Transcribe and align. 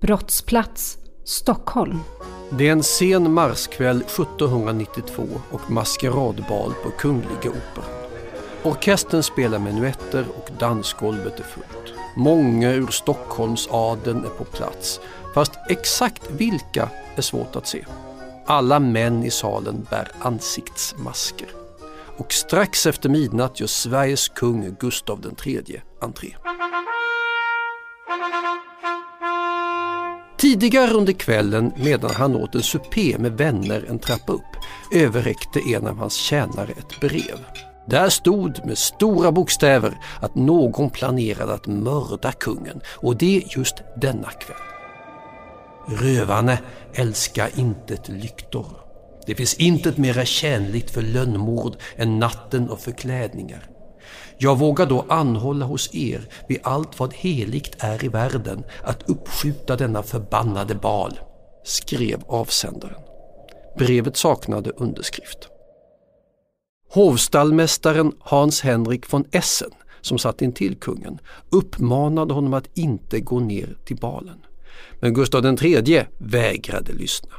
Brottsplats, 0.00 0.98
Stockholm. 1.24 2.00
Det 2.50 2.68
är 2.68 2.72
en 2.72 2.82
sen 2.82 3.32
marskväll 3.32 3.96
1792 4.00 5.26
och 5.50 5.70
maskeradbal 5.70 6.72
på 6.82 6.90
Kungliga 6.90 7.50
Operan. 7.50 8.08
Orkestern 8.62 9.22
spelar 9.22 9.58
menuetter 9.58 10.24
och 10.36 10.50
dansgolvet 10.58 11.40
är 11.40 11.44
fullt. 11.44 11.94
Många 12.16 12.72
ur 12.72 12.86
Stockholms 12.86 13.68
adeln 13.70 14.24
är 14.24 14.28
på 14.28 14.44
plats, 14.44 15.00
fast 15.34 15.52
exakt 15.68 16.30
vilka 16.30 16.88
är 17.16 17.22
svårt 17.22 17.56
att 17.56 17.66
se. 17.66 17.84
Alla 18.46 18.80
män 18.80 19.24
i 19.24 19.30
salen 19.30 19.86
bär 19.90 20.12
ansiktsmasker. 20.20 21.48
Och 22.16 22.32
strax 22.32 22.86
efter 22.86 23.08
midnatt 23.08 23.60
gör 23.60 23.66
Sveriges 23.66 24.28
kung 24.28 24.76
Gustav 24.80 25.34
III 25.46 25.82
entré. 26.00 26.34
Tidigare 30.38 30.90
under 30.90 31.12
kvällen 31.12 31.72
medan 31.76 32.10
han 32.10 32.36
åt 32.36 32.54
en 32.54 32.62
supé 32.62 33.18
med 33.18 33.32
vänner 33.32 33.84
en 33.88 33.98
trappa 33.98 34.32
upp 34.32 34.56
överräckte 34.94 35.60
en 35.60 35.86
av 35.86 35.96
hans 35.96 36.14
tjänare 36.14 36.70
ett 36.70 37.00
brev. 37.00 37.44
Där 37.86 38.08
stod 38.08 38.66
med 38.66 38.78
stora 38.78 39.32
bokstäver 39.32 39.98
att 40.20 40.34
någon 40.34 40.90
planerade 40.90 41.54
att 41.54 41.66
mörda 41.66 42.32
kungen 42.32 42.80
och 42.96 43.16
det 43.16 43.42
just 43.56 43.74
denna 43.96 44.30
kväll. 44.30 44.56
Rövarne 45.88 46.58
älskar 46.94 47.50
intet 47.56 48.08
lyktor. 48.08 48.66
Det 49.26 49.34
finns 49.34 49.54
intet 49.54 49.96
mera 49.96 50.24
tjänligt 50.24 50.90
för 50.90 51.02
lönnmord 51.02 51.76
än 51.96 52.18
natten 52.18 52.70
och 52.70 52.80
förklädningar. 52.80 53.66
Jag 54.42 54.58
vågar 54.58 54.86
då 54.86 55.04
anhålla 55.08 55.66
hos 55.66 55.94
er 55.94 56.28
vid 56.48 56.58
allt 56.62 56.98
vad 56.98 57.14
heligt 57.14 57.76
är 57.78 58.04
i 58.04 58.08
världen 58.08 58.64
att 58.82 59.10
uppskjuta 59.10 59.76
denna 59.76 60.02
förbannade 60.02 60.74
bal, 60.74 61.20
skrev 61.64 62.22
avsändaren. 62.26 63.00
Brevet 63.78 64.16
saknade 64.16 64.70
underskrift. 64.70 65.48
Hovstallmästaren 66.90 68.12
Hans 68.20 68.60
Henrik 68.60 69.12
von 69.12 69.24
Essen, 69.30 69.70
som 70.00 70.18
satt 70.18 70.42
intill 70.42 70.76
kungen, 70.76 71.18
uppmanade 71.50 72.34
honom 72.34 72.54
att 72.54 72.78
inte 72.78 73.20
gå 73.20 73.40
ner 73.40 73.76
till 73.84 73.96
balen. 73.96 74.38
Men 75.00 75.14
Gustav 75.14 75.46
III 75.46 76.04
vägrade 76.18 76.92
lyssna. 76.92 77.32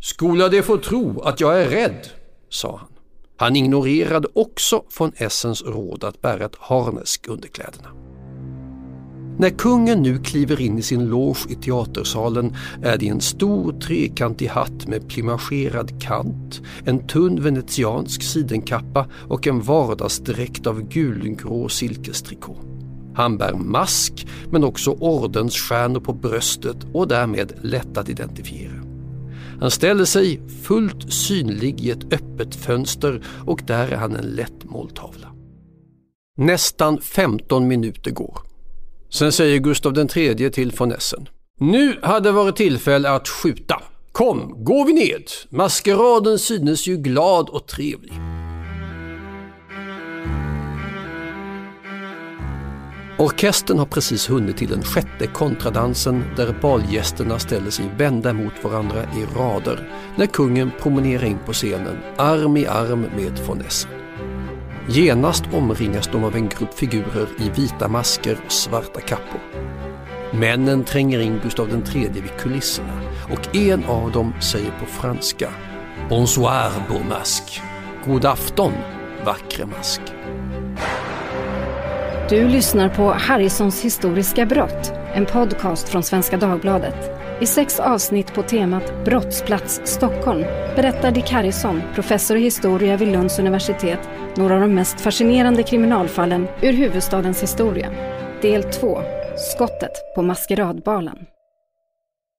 Skola 0.00 0.48
de 0.48 0.62
få 0.62 0.76
tro 0.76 1.20
att 1.20 1.40
jag 1.40 1.62
är 1.62 1.68
rädd, 1.68 2.08
sa 2.48 2.76
han. 2.76 2.97
Han 3.40 3.56
ignorerade 3.56 4.28
också 4.34 4.82
von 4.98 5.12
Essens 5.16 5.62
råd 5.62 6.04
att 6.04 6.22
bära 6.22 6.44
ett 6.44 6.56
harnesk 6.58 7.28
under 7.28 7.48
kläderna. 7.48 7.88
När 9.38 9.50
kungen 9.50 10.02
nu 10.02 10.18
kliver 10.18 10.60
in 10.60 10.78
i 10.78 10.82
sin 10.82 11.08
loge 11.08 11.40
i 11.48 11.54
teatersalen 11.54 12.56
är 12.82 12.98
det 12.98 13.08
en 13.08 13.20
stor 13.20 13.80
trekantig 13.80 14.46
hatt 14.46 14.86
med 14.86 15.08
plimagerad 15.08 16.02
kant, 16.02 16.62
en 16.84 17.06
tunn 17.06 17.42
venetiansk 17.42 18.22
sidenkappa 18.22 19.06
och 19.28 19.46
en 19.46 19.60
vardagsdräkt 19.60 20.66
av 20.66 20.82
gulgrå 20.82 21.68
silkestrikå. 21.68 22.56
Han 23.14 23.38
bär 23.38 23.54
mask 23.54 24.26
men 24.50 24.64
också 24.64 24.90
ordensstjärnor 24.90 26.00
på 26.00 26.12
bröstet 26.12 26.76
och 26.92 27.08
därmed 27.08 27.52
lätt 27.62 27.98
att 27.98 28.08
identifiera. 28.08 28.77
Han 29.60 29.70
ställer 29.70 30.04
sig 30.04 30.40
fullt 30.62 31.12
synlig 31.12 31.80
i 31.80 31.90
ett 31.90 32.12
öppet 32.12 32.54
fönster 32.54 33.22
och 33.46 33.62
där 33.66 33.88
är 33.88 33.96
han 33.96 34.16
en 34.16 34.26
lätt 34.26 34.64
måltavla. 34.64 35.28
Nästan 36.36 37.00
15 37.00 37.68
minuter 37.68 38.10
går. 38.10 38.38
Sen 39.10 39.32
säger 39.32 39.58
Gustav 39.58 39.98
III 40.16 40.50
till 40.50 40.72
von 40.78 40.92
Essen. 40.92 41.28
Nu 41.60 41.98
hade 42.02 42.32
varit 42.32 42.56
tillfälle 42.56 43.10
att 43.10 43.28
skjuta. 43.28 43.82
Kom, 44.12 44.64
går 44.64 44.84
vi 44.84 44.92
ned. 44.92 45.22
Maskeraden 45.50 46.38
synes 46.38 46.86
ju 46.86 46.96
glad 46.96 47.48
och 47.48 47.66
trevlig. 47.66 48.37
Orkestern 53.18 53.78
har 53.78 53.86
precis 53.86 54.30
hunnit 54.30 54.56
till 54.56 54.68
den 54.68 54.82
sjätte 54.82 55.26
kontradansen 55.26 56.24
där 56.36 56.54
balgästerna 56.62 57.38
ställer 57.38 57.70
sig 57.70 57.90
vända 57.96 58.32
mot 58.32 58.64
varandra 58.64 59.02
i 59.02 59.38
rader 59.38 59.90
när 60.16 60.26
kungen 60.26 60.70
promenerar 60.80 61.24
in 61.24 61.38
på 61.46 61.52
scenen 61.52 61.96
arm 62.16 62.56
i 62.56 62.66
arm 62.66 63.00
med 63.00 63.40
von 63.46 63.60
Essen. 63.60 63.90
Genast 64.88 65.44
omringas 65.52 66.08
de 66.12 66.24
av 66.24 66.36
en 66.36 66.48
grupp 66.48 66.74
figurer 66.74 67.28
i 67.38 67.50
vita 67.50 67.88
masker 67.88 68.38
och 68.46 68.52
svarta 68.52 69.00
kappor. 69.00 69.40
Männen 70.32 70.84
tränger 70.84 71.20
in 71.20 71.40
Gustav 71.42 71.68
III 71.94 72.08
vid 72.08 72.36
kulisserna 72.38 73.00
och 73.32 73.56
en 73.56 73.84
av 73.84 74.12
dem 74.12 74.32
säger 74.40 74.70
på 74.80 74.86
franska 74.86 75.50
Bonsoir 76.08 76.72
beau 76.88 77.04
masque. 77.08 77.62
God 78.06 78.24
afton 78.24 78.72
vackre 79.24 79.66
mask. 79.66 80.00
Du 82.28 82.48
lyssnar 82.48 82.88
på 82.88 83.10
Harrisons 83.10 83.84
historiska 83.84 84.46
brott, 84.46 84.92
en 85.14 85.26
podcast 85.26 85.88
från 85.88 86.02
Svenska 86.02 86.36
Dagbladet. 86.36 86.94
I 87.40 87.46
sex 87.46 87.80
avsnitt 87.80 88.34
på 88.34 88.42
temat 88.42 89.04
Brottsplats 89.04 89.80
Stockholm 89.84 90.42
berättar 90.76 91.10
Dick 91.10 91.30
Harrison, 91.30 91.82
professor 91.94 92.36
i 92.36 92.40
historia 92.40 92.96
vid 92.96 93.08
Lunds 93.08 93.38
universitet, 93.38 93.98
några 94.36 94.54
av 94.54 94.60
de 94.60 94.74
mest 94.74 95.00
fascinerande 95.00 95.62
kriminalfallen 95.62 96.46
ur 96.62 96.72
huvudstadens 96.72 97.42
historia. 97.42 97.90
Del 98.42 98.62
2. 98.62 99.02
Skottet 99.54 100.14
på 100.14 100.22
maskeradbalen. 100.22 101.16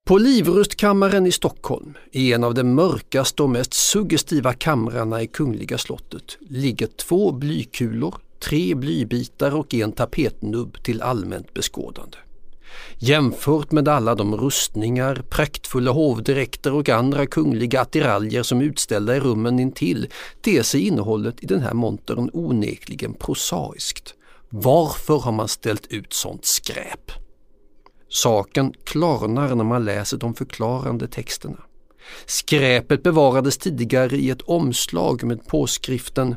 På 0.08 0.18
Livrustkammaren 0.18 1.26
i 1.26 1.32
Stockholm, 1.32 1.94
i 2.12 2.34
en 2.34 2.44
av 2.44 2.54
de 2.54 2.64
mörkaste 2.64 3.44
och 3.44 3.50
mest 3.50 3.74
suggestiva 3.74 4.54
kamrarna 4.54 5.22
i 5.22 5.28
Kungliga 5.28 5.78
slottet, 5.78 6.38
ligger 6.50 6.88
två 6.88 7.32
blykulor, 7.32 8.16
tre 8.40 8.76
blybitar 8.76 9.56
och 9.56 9.74
en 9.74 9.92
tapetnubb 9.92 10.84
till 10.84 11.02
allmänt 11.02 11.54
beskådande. 11.54 12.18
Jämfört 12.98 13.72
med 13.72 13.88
alla 13.88 14.16
de 14.16 14.38
rustningar, 14.38 15.24
praktfulla 15.30 15.92
hovdräkter 15.92 16.74
och 16.74 16.90
andra 16.90 17.26
kungliga 17.26 17.82
attiraljer 17.82 18.44
som 18.44 18.60
är 18.60 18.64
utställda 18.64 19.16
i 19.16 19.20
rummen 19.20 19.60
intill 19.60 20.08
ter 20.42 20.64
sig 20.64 20.88
innehållet 20.88 21.44
i 21.44 21.46
den 21.46 21.60
här 21.60 21.74
montern 21.74 22.30
onekligen 22.34 23.14
prosaiskt. 23.14 24.14
Varför 24.50 25.18
har 25.20 25.32
man 25.32 25.48
ställt 25.48 25.88
ut 25.88 26.14
sånt 26.14 26.46
skräp? 26.46 27.12
Saken 28.10 28.74
klarnar 28.84 29.56
när 29.56 29.64
man 29.64 29.86
läser 29.86 30.18
de 30.18 30.34
förklarande 30.34 31.08
texterna. 31.08 31.64
Skräpet 32.26 33.04
bevarades 33.04 33.58
tidigare 33.58 34.16
i 34.16 34.30
ett 34.30 34.42
omslag 34.42 35.24
med 35.24 35.48
påskriften 35.48 36.36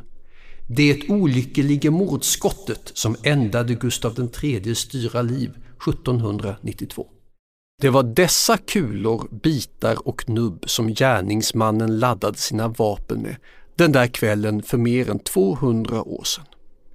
det 0.67 1.09
olyckliga 1.09 1.91
mordskottet 1.91 2.91
som 2.93 3.15
ändade 3.23 3.75
Gustav 3.75 4.29
IIIs 4.43 4.79
styra 4.79 5.21
liv 5.21 5.49
1792. 5.87 7.07
Det 7.81 7.89
var 7.89 8.03
dessa 8.03 8.57
kulor, 8.57 9.27
bitar 9.31 10.07
och 10.07 10.29
nubb 10.29 10.63
som 10.67 10.87
gärningsmannen 10.87 11.99
laddade 11.99 12.37
sina 12.37 12.67
vapen 12.67 13.21
med 13.21 13.35
den 13.75 13.91
där 13.91 14.07
kvällen 14.07 14.63
för 14.63 14.77
mer 14.77 15.09
än 15.09 15.19
200 15.19 16.03
år 16.03 16.23
sedan. 16.23 16.45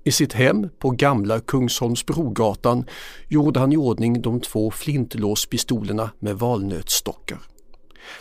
I 0.05 0.13
sitt 0.13 0.33
hem 0.33 0.69
på 0.79 0.91
gamla 0.91 1.41
Kungsholmsbrogatan 1.41 2.85
gjorde 3.29 3.61
han 3.61 3.73
i 3.73 3.77
ordning 3.77 4.23
de 4.23 4.41
två 4.41 4.71
flintlåspistolerna 4.71 6.11
med 6.19 6.39
valnötsstockar. 6.39 7.39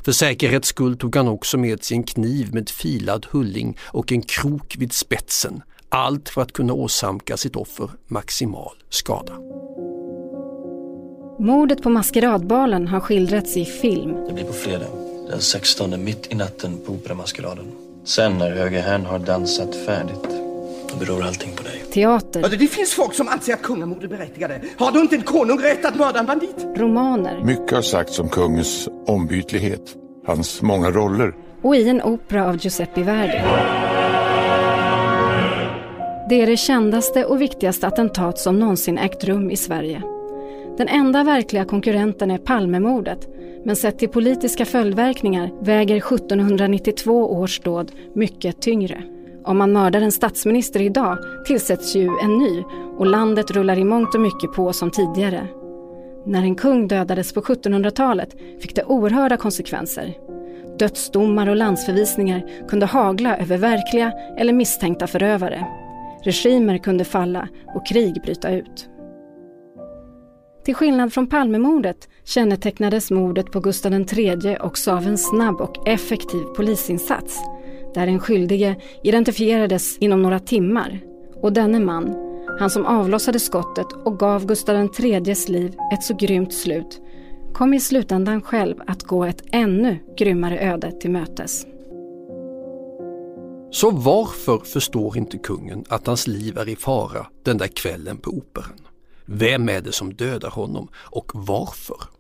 För 0.04 0.12
säkerhets 0.12 0.68
skull 0.68 0.98
tog 0.98 1.16
han 1.16 1.28
också 1.28 1.58
med 1.58 1.84
sig 1.84 1.98
en 1.98 2.04
kniv 2.04 2.54
med 2.54 2.70
filad 2.70 3.28
hulling 3.32 3.78
och 3.82 4.12
en 4.12 4.22
krok 4.22 4.76
vid 4.78 4.94
spetsen. 4.94 5.62
Allt 5.90 6.30
för 6.30 6.42
att 6.42 6.54
kunna 6.54 6.74
åsamka 6.74 7.38
sitt 7.38 7.56
offer 7.56 7.90
maximal 8.08 8.76
skada. 8.90 9.34
Mordet 11.40 11.84
på 11.84 11.90
maskeradbalen 11.90 12.88
har 12.88 13.00
skildrats 13.00 13.58
i 13.58 13.66
film. 13.66 14.16
Det 14.28 14.34
blir 14.34 14.44
på 14.44 14.54
fredag, 14.54 14.88
den 15.30 15.42
16 15.42 16.04
mitt 16.04 16.32
i 16.32 16.36
natten 16.36 16.78
på 16.86 16.94
Operamaskeraden. 16.94 17.66
Sen 18.06 18.38
när 18.38 18.52
höga 18.52 18.82
herrn 18.82 19.06
har 19.06 19.20
dansat 19.20 19.76
färdigt, 19.76 20.37
då 20.90 20.96
beror 21.00 21.24
allting 21.24 21.52
på 21.56 21.64
dig. 21.64 21.84
Teater. 21.94 22.40
Ja, 22.42 22.48
Det 22.48 22.68
finns 22.68 22.94
folk 22.94 23.14
som 23.14 23.28
anser 23.28 23.54
att 23.54 23.62
kungamord 23.62 24.04
är 24.04 24.08
berättigade. 24.08 24.62
Har 24.78 24.92
då 24.92 25.00
inte 25.00 25.16
en 25.16 25.22
konung 25.22 25.60
rätt 25.60 25.86
att 25.86 25.96
mörda 25.96 26.20
en 26.20 26.26
bandit? 26.26 26.56
Romaner. 26.76 27.42
Mycket 27.44 27.72
har 27.72 27.82
sagts 27.82 28.20
om 28.20 28.30
kungens 28.30 28.90
ombytlighet, 29.08 29.96
hans 30.26 30.62
många 30.62 30.92
roller. 30.92 31.34
Och 31.62 31.76
i 31.76 31.90
en 31.90 32.02
opera 32.02 32.48
av 32.48 32.58
Giuseppe 32.58 33.04
Verdi. 33.04 33.42
Det 36.30 36.42
är 36.42 36.48
det 36.48 36.58
kändaste 36.58 37.26
och 37.26 37.42
viktigaste 37.42 37.88
attentat 37.88 38.40
som 38.40 38.60
någonsin 38.60 38.98
ägt 38.98 39.24
rum 39.24 39.52
i 39.52 39.56
Sverige. 39.56 40.02
Den 40.78 40.88
enda 40.88 41.24
verkliga 41.24 41.66
konkurrenten 41.66 42.32
är 42.32 42.38
Palmemordet, 42.38 43.28
men 43.66 43.76
sett 43.76 44.00
till 44.00 44.10
politiska 44.10 44.66
följdverkningar 44.66 45.52
väger 45.62 45.98
1792 45.98 47.32
års 47.40 47.60
dåd 47.60 47.92
mycket 48.16 48.62
tyngre. 48.62 49.04
Om 49.48 49.58
man 49.58 49.72
mördar 49.72 50.02
en 50.02 50.12
statsminister 50.12 50.82
idag 50.82 51.18
tillsätts 51.46 51.96
ju 51.96 52.10
en 52.24 52.38
ny 52.38 52.64
och 52.98 53.06
landet 53.06 53.52
rullar 53.52 53.78
i 53.78 53.84
mångt 53.84 54.16
och 54.16 54.22
mycket 54.22 54.54
på 54.54 54.74
som 54.74 54.92
tidigare. 54.92 55.48
När 56.26 56.42
en 56.42 56.56
kung 56.56 56.88
dödades 56.88 57.34
på 57.34 57.42
1700-talet 57.42 58.36
fick 58.62 58.76
det 58.76 58.84
oerhörda 58.84 59.38
konsekvenser. 59.38 60.18
Dödsdomar 60.80 61.48
och 61.48 61.56
landsförvisningar 61.56 62.68
kunde 62.68 62.86
hagla 62.86 63.38
över 63.38 63.58
verkliga 63.58 64.12
eller 64.38 64.54
misstänkta 64.54 65.08
förövare. 65.08 65.68
Regimer 66.24 66.78
kunde 66.78 67.06
falla 67.06 67.48
och 67.76 67.88
krig 67.88 68.22
bryta 68.24 68.52
ut. 68.52 68.90
Till 70.66 70.76
skillnad 70.76 71.14
från 71.14 71.28
Palmemordet 71.28 72.10
kännetecknades 72.24 73.12
mordet 73.12 73.52
på 73.52 73.60
Gustav 73.60 73.94
III 73.94 74.58
också 74.60 74.92
av 74.92 75.08
en 75.08 75.18
snabb 75.18 75.62
och 75.62 75.88
effektiv 75.88 76.44
polisinsats 76.56 77.40
där 77.94 78.06
den 78.06 78.20
skyldige 78.20 78.76
identifierades 79.04 79.98
inom 79.98 80.22
några 80.22 80.40
timmar. 80.40 81.00
Och 81.42 81.54
denne 81.54 81.80
man, 81.80 82.16
han 82.60 82.70
som 82.70 82.86
avlossade 82.86 83.40
skottet 83.40 83.88
och 84.06 84.20
gav 84.20 84.46
Gustav 84.46 84.90
IIIs 85.00 85.50
liv 85.50 85.76
ett 85.94 86.04
så 86.04 86.16
grymt 86.16 86.54
slut, 86.54 87.02
kom 87.54 87.74
i 87.74 87.80
slutändan 87.80 88.42
själv 88.42 88.76
att 88.88 89.04
gå 89.04 89.26
ett 89.26 89.44
ännu 89.52 89.98
grymmare 90.18 90.60
öde 90.60 90.92
till 90.92 91.12
mötes. 91.12 91.66
Så 93.72 93.92
varför 93.92 94.58
förstår 94.58 95.18
inte 95.18 95.38
kungen 95.38 95.86
att 95.90 96.08
hans 96.08 96.28
liv 96.28 96.58
är 96.58 96.70
i 96.70 96.76
fara 96.76 97.28
den 97.44 97.58
där 97.58 97.68
kvällen 97.68 98.18
på 98.18 98.30
Operan? 98.32 98.80
Vem 99.26 99.70
är 99.70 99.82
det 99.82 99.92
som 99.92 100.14
dödar 100.14 100.50
honom 100.50 100.88
och 100.96 101.32
varför? 101.34 102.17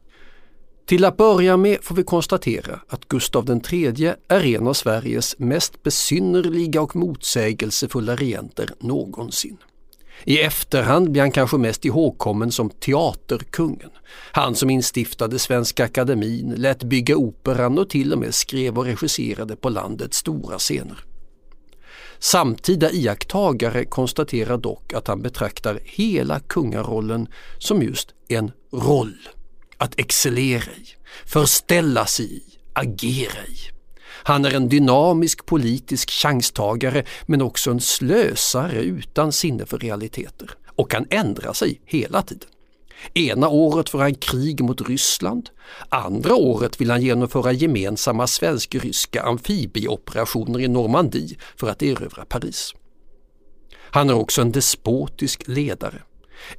Till 0.88 1.06
att 1.06 1.18
börja 1.18 1.57
med 1.57 1.78
får 1.81 1.95
vi 1.95 2.04
konstatera 2.04 2.80
att 2.88 3.07
Gustav 3.07 3.62
III 3.72 4.13
är 4.28 4.45
en 4.45 4.68
av 4.68 4.74
Sveriges 4.74 5.39
mest 5.39 5.84
besynnerliga 5.84 6.81
och 6.81 6.95
motsägelsefulla 6.95 8.16
regenter 8.16 8.69
någonsin. 8.80 9.57
I 10.24 10.39
efterhand 10.39 11.12
blir 11.12 11.22
han 11.22 11.31
kanske 11.31 11.57
mest 11.57 11.86
ihågkommen 11.86 12.51
som 12.51 12.69
teaterkungen. 12.69 13.89
Han 14.31 14.56
som 14.56 14.69
instiftade 14.69 15.39
Svenska 15.39 15.86
Akademin, 15.86 16.54
lät 16.57 16.84
bygga 16.84 17.16
operan 17.16 17.78
och 17.78 17.89
till 17.89 18.13
och 18.13 18.19
med 18.19 18.34
skrev 18.34 18.78
och 18.78 18.86
regisserade 18.86 19.56
på 19.56 19.69
landets 19.69 20.18
stora 20.18 20.57
scener. 20.57 21.06
Samtida 22.19 22.92
iakttagare 22.92 23.86
konstaterar 23.86 24.57
dock 24.57 24.94
att 24.94 25.07
han 25.07 25.22
betraktar 25.22 25.80
hela 25.84 26.39
kungarollen 26.39 27.28
som 27.57 27.81
just 27.81 28.13
en 28.28 28.51
roll. 28.72 29.18
Att 29.77 30.00
excellera 30.00 30.71
i, 30.71 30.85
förställa 31.25 32.06
sig 32.06 32.38
i, 32.38 32.44
agera 32.74 33.45
i. 33.47 33.57
Han 34.24 34.45
är 34.45 34.53
en 34.53 34.69
dynamisk 34.69 35.45
politisk 35.45 36.09
chanstagare 36.09 37.03
men 37.25 37.41
också 37.41 37.71
en 37.71 37.81
slösare 37.81 38.81
utan 38.81 39.31
sinne 39.31 39.65
för 39.65 39.79
realiteter 39.79 40.50
och 40.75 40.91
kan 40.91 41.06
ändra 41.09 41.53
sig 41.53 41.81
hela 41.85 42.21
tiden. 42.21 42.50
Ena 43.13 43.50
året 43.50 43.89
för 43.89 44.00
han 44.00 44.15
krig 44.15 44.62
mot 44.62 44.89
Ryssland, 44.89 45.50
andra 45.89 46.35
året 46.35 46.81
vill 46.81 46.91
han 46.91 47.01
genomföra 47.01 47.51
gemensamma 47.51 48.27
svensk-ryska 48.27 49.21
amfibieoperationer 49.21 50.59
i 50.59 50.68
Normandie 50.68 51.38
för 51.56 51.69
att 51.69 51.83
erövra 51.83 52.25
Paris. 52.25 52.74
Han 53.77 54.09
är 54.09 54.13
också 54.13 54.41
en 54.41 54.51
despotisk 54.51 55.47
ledare, 55.47 56.01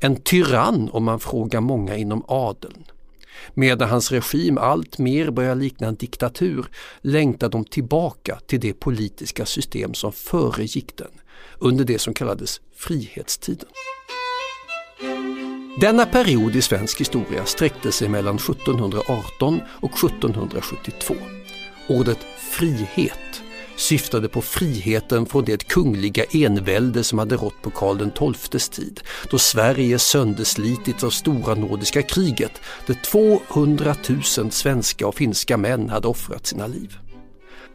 en 0.01 0.17
tyrann 0.17 0.91
om 0.93 1.05
man 1.05 1.21
frågar 1.21 1.61
många 1.61 1.97
inom 1.97 2.25
adeln. 2.29 2.85
Medan 3.55 3.89
hans 3.89 4.13
regim 4.13 4.59
allt 4.59 4.99
mer 4.99 5.31
börjar 5.31 5.55
likna 5.55 5.87
en 5.87 5.95
diktatur 5.95 6.67
längtar 7.01 7.49
de 7.49 7.65
tillbaka 7.65 8.39
till 8.47 8.61
det 8.61 8.73
politiska 8.73 9.47
system 9.47 9.95
som 9.95 10.13
föregick 10.13 10.97
den 10.97 11.11
under 11.59 11.85
det 11.85 11.99
som 11.99 12.15
kallades 12.15 12.61
frihetstiden. 12.75 13.69
Denna 15.81 16.07
period 16.07 16.57
i 16.57 16.63
svensk 16.63 17.01
historia 17.01 17.45
sträckte 17.45 17.93
sig 17.93 18.09
mellan 18.09 18.37
1718 18.37 19.61
och 19.81 20.05
1772. 20.05 21.15
Ordet 21.89 22.19
frihet 22.39 23.43
syftade 23.79 24.29
på 24.29 24.43
friheten 24.43 25.27
från 25.27 25.45
det 25.45 25.69
kungliga 25.69 26.25
envälde 26.25 27.05
som 27.05 27.19
hade 27.19 27.37
rått 27.37 27.63
på 27.63 27.71
Karl 27.71 28.33
XIIs 28.35 28.69
tid, 28.69 29.01
då 29.31 29.39
Sverige 29.39 29.99
sönderslitits 29.99 31.05
av 31.05 31.11
stora 31.11 31.55
nordiska 31.55 32.03
kriget, 32.03 32.53
där 32.87 32.95
200 32.95 33.95
000 34.39 34.51
svenska 34.51 35.07
och 35.07 35.15
finska 35.15 35.57
män 35.57 35.89
hade 35.89 36.09
offrat 36.09 36.47
sina 36.47 36.67
liv. 36.67 36.99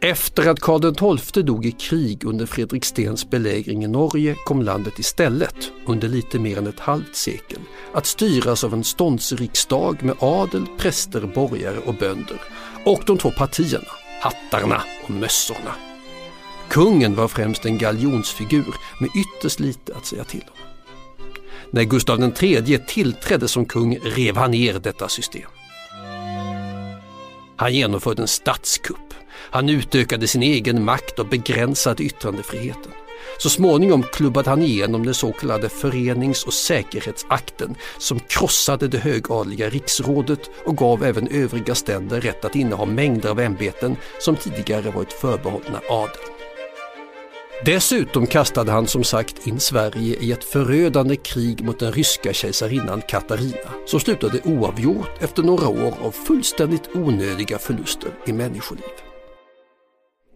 Efter 0.04 0.50
att 0.50 0.60
Karl 0.60 1.18
XII 1.18 1.44
dog 1.44 1.66
i 1.66 1.72
krig 1.72 2.24
under 2.24 2.46
Fredrik 2.46 2.86
Stens 2.86 3.30
belägring 3.30 3.84
i 3.84 3.88
Norge 3.88 4.36
kom 4.46 4.62
landet 4.62 5.00
istället, 5.00 5.56
under 5.88 6.08
lite 6.08 6.40
mer 6.40 6.58
än 6.58 6.68
ett 6.68 6.80
halvt 6.80 7.16
sekel, 7.16 7.60
att 7.94 8.06
styras 8.06 8.64
av 8.64 8.74
en 8.74 8.84
ståndsriksdag 8.84 10.04
med 10.04 10.16
adel, 10.20 10.66
präster, 10.78 11.22
borgare 11.36 11.78
och 11.78 11.94
bönder 11.94 12.42
och 12.86 13.02
de 13.06 13.18
två 13.18 13.32
partierna, 13.32 13.92
hattarna 14.22 14.84
och 15.04 15.10
mössorna. 15.10 15.93
Kungen 16.74 17.16
var 17.16 17.28
främst 17.28 17.66
en 17.66 17.78
galjonsfigur 17.78 18.76
med 19.00 19.10
ytterst 19.16 19.60
lite 19.60 19.96
att 19.96 20.06
säga 20.06 20.24
till 20.24 20.44
om. 20.48 20.58
När 21.72 21.84
Gustav 21.84 22.34
III 22.44 22.80
tillträdde 22.88 23.48
som 23.48 23.66
kung 23.66 23.98
rev 23.98 24.38
han 24.38 24.52
ner 24.52 24.80
detta 24.80 25.10
system. 25.10 25.50
Han 27.56 27.74
genomförde 27.74 28.22
en 28.22 28.28
statskupp. 28.28 29.14
Han 29.30 29.70
utökade 29.70 30.28
sin 30.28 30.44
egen 30.44 30.86
makt 30.86 31.20
och 31.20 31.28
begränsade 31.28 32.04
yttrandefriheten. 32.04 32.92
Så 33.38 33.50
småningom 33.50 34.04
klubbade 34.04 34.50
han 34.50 34.62
igenom 34.62 35.06
den 35.06 35.14
så 35.14 35.32
kallade 35.32 35.70
förenings 35.70 36.44
och 36.44 36.54
säkerhetsakten 36.54 37.76
som 37.98 38.20
krossade 38.20 38.88
det 38.88 38.98
högadliga 38.98 39.70
riksrådet 39.70 40.50
och 40.66 40.78
gav 40.78 41.04
även 41.04 41.28
övriga 41.28 41.76
ständer 41.76 42.22
rätt 42.22 42.46
att 42.46 42.56
inneha 42.56 42.86
mängder 42.86 43.30
av 43.30 43.40
ämbeten 43.40 43.96
som 44.20 44.36
tidigare 44.36 44.92
varit 44.92 45.14
förbehållna 45.14 45.80
adeln. 45.90 46.33
Dessutom 47.66 48.28
kastade 48.28 48.72
han 48.72 48.88
som 48.88 49.04
sagt 49.04 49.48
in 49.48 49.60
Sverige 49.60 50.16
i 50.20 50.32
ett 50.32 50.44
förödande 50.44 51.16
krig 51.16 51.64
mot 51.64 51.80
den 51.80 51.92
ryska 51.92 52.34
kejsarinnan 52.34 53.02
Katarina 53.02 53.70
som 53.86 54.00
slutade 54.00 54.42
oavgjort 54.44 55.22
efter 55.22 55.44
några 55.44 55.68
år 55.68 55.94
av 56.02 56.12
fullständigt 56.12 56.90
onödiga 56.96 57.58
förluster 57.58 58.10
i 58.28 58.34
människoliv. 58.34 58.84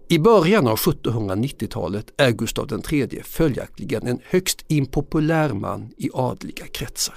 I 0.10 0.20
början 0.20 0.68
av 0.68 0.78
1790-talet 0.78 2.14
är 2.18 2.32
Gustav 2.32 2.82
III 2.92 3.22
följaktligen 3.24 4.08
en 4.08 4.20
högst 4.24 4.66
impopulär 4.68 5.54
man 5.54 5.94
i 5.98 6.10
adliga 6.14 6.66
kretsar. 6.68 7.16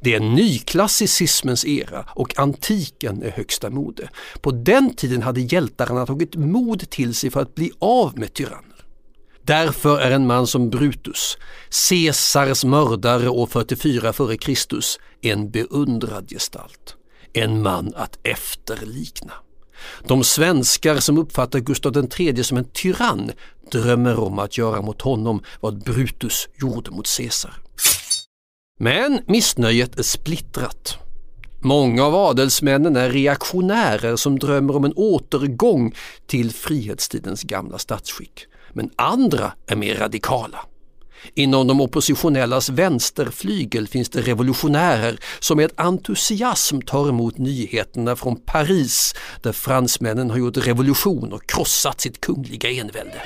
Det 0.00 0.14
är 0.14 0.20
nyklassicismens 0.20 1.64
era 1.64 2.08
och 2.14 2.38
antiken 2.38 3.22
är 3.22 3.30
högsta 3.30 3.70
mode. 3.70 4.08
På 4.40 4.50
den 4.50 4.94
tiden 4.94 5.22
hade 5.22 5.40
hjältarna 5.40 6.06
tagit 6.06 6.36
mod 6.36 6.90
till 6.90 7.14
sig 7.14 7.30
för 7.30 7.40
att 7.40 7.54
bli 7.54 7.70
av 7.78 8.18
med 8.18 8.34
tyrannen. 8.34 8.73
Därför 9.46 9.98
är 9.98 10.10
en 10.10 10.26
man 10.26 10.46
som 10.46 10.70
Brutus, 10.70 11.38
Caesars 11.88 12.64
mördare 12.64 13.28
år 13.28 13.46
44 13.46 14.08
f.Kr. 14.08 14.54
en 15.20 15.50
beundrad 15.50 16.30
gestalt. 16.30 16.96
En 17.32 17.62
man 17.62 17.92
att 17.96 18.18
efterlikna. 18.22 19.32
De 20.06 20.24
svenskar 20.24 20.96
som 20.96 21.18
uppfattar 21.18 21.58
Gustav 21.58 22.08
III 22.18 22.44
som 22.44 22.58
en 22.58 22.64
tyrann 22.64 23.32
drömmer 23.70 24.18
om 24.18 24.38
att 24.38 24.58
göra 24.58 24.82
mot 24.82 25.02
honom 25.02 25.42
vad 25.60 25.84
Brutus 25.84 26.48
gjorde 26.60 26.90
mot 26.90 27.16
Caesar. 27.16 27.54
Men 28.78 29.20
missnöjet 29.26 29.98
är 29.98 30.02
splittrat. 30.02 30.96
Många 31.60 32.04
av 32.04 32.14
adelsmännen 32.14 32.96
är 32.96 33.10
reaktionärer 33.10 34.16
som 34.16 34.38
drömmer 34.38 34.76
om 34.76 34.84
en 34.84 34.92
återgång 34.96 35.94
till 36.26 36.50
frihetstidens 36.50 37.42
gamla 37.42 37.78
statsskick 37.78 38.46
men 38.74 38.90
andra 38.96 39.52
är 39.66 39.76
mer 39.76 39.94
radikala. 39.94 40.58
Inom 41.34 41.66
de 41.66 41.80
oppositionellas 41.80 42.68
vänsterflygel 42.68 43.88
finns 43.88 44.08
det 44.08 44.20
revolutionärer 44.20 45.18
som 45.40 45.56
med 45.56 45.70
entusiasm 45.76 46.80
tar 46.80 47.08
emot 47.08 47.38
nyheterna 47.38 48.16
från 48.16 48.36
Paris 48.36 49.14
där 49.42 49.52
fransmännen 49.52 50.30
har 50.30 50.38
gjort 50.38 50.56
revolution 50.56 51.32
och 51.32 51.46
krossat 51.46 52.00
sitt 52.00 52.20
kungliga 52.20 52.70
envälde. 52.70 53.22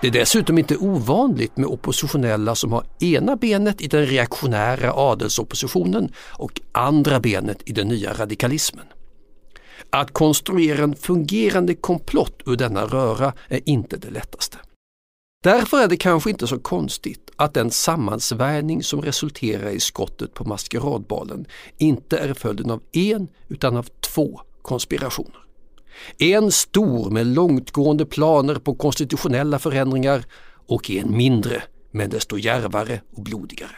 Det 0.00 0.08
är 0.08 0.12
dessutom 0.12 0.58
inte 0.58 0.76
ovanligt 0.76 1.56
med 1.56 1.66
oppositionella 1.66 2.54
som 2.54 2.72
har 2.72 2.84
ena 3.00 3.36
benet 3.36 3.80
i 3.80 3.86
den 3.86 4.06
reaktionära 4.06 4.92
adelsoppositionen 4.94 6.12
och 6.16 6.60
andra 6.72 7.20
benet 7.20 7.62
i 7.66 7.72
den 7.72 7.88
nya 7.88 8.12
radikalismen. 8.12 8.84
Att 9.90 10.10
konstruera 10.10 10.84
en 10.84 10.96
fungerande 10.96 11.74
komplott 11.74 12.42
ur 12.46 12.56
denna 12.56 12.86
röra 12.86 13.32
är 13.48 13.60
inte 13.64 13.96
det 13.96 14.10
lättaste. 14.10 14.58
Därför 15.44 15.82
är 15.82 15.88
det 15.88 15.96
kanske 15.96 16.30
inte 16.30 16.46
så 16.46 16.58
konstigt 16.58 17.30
att 17.36 17.54
den 17.54 17.70
sammansvärjning 17.70 18.82
som 18.82 19.02
resulterar 19.02 19.70
i 19.70 19.80
skottet 19.80 20.34
på 20.34 20.44
maskeradbalen 20.44 21.46
inte 21.78 22.18
är 22.18 22.34
följden 22.34 22.70
av 22.70 22.82
en 22.92 23.28
utan 23.48 23.76
av 23.76 23.86
två 24.00 24.40
konspirationer. 24.62 25.38
En 26.18 26.52
stor 26.52 27.10
med 27.10 27.26
långtgående 27.26 28.06
planer 28.06 28.54
på 28.54 28.74
konstitutionella 28.74 29.58
förändringar 29.58 30.24
och 30.66 30.90
en 30.90 31.16
mindre 31.16 31.62
men 31.90 32.10
desto 32.10 32.38
djärvare 32.38 33.00
och 33.16 33.22
blodigare. 33.22 33.76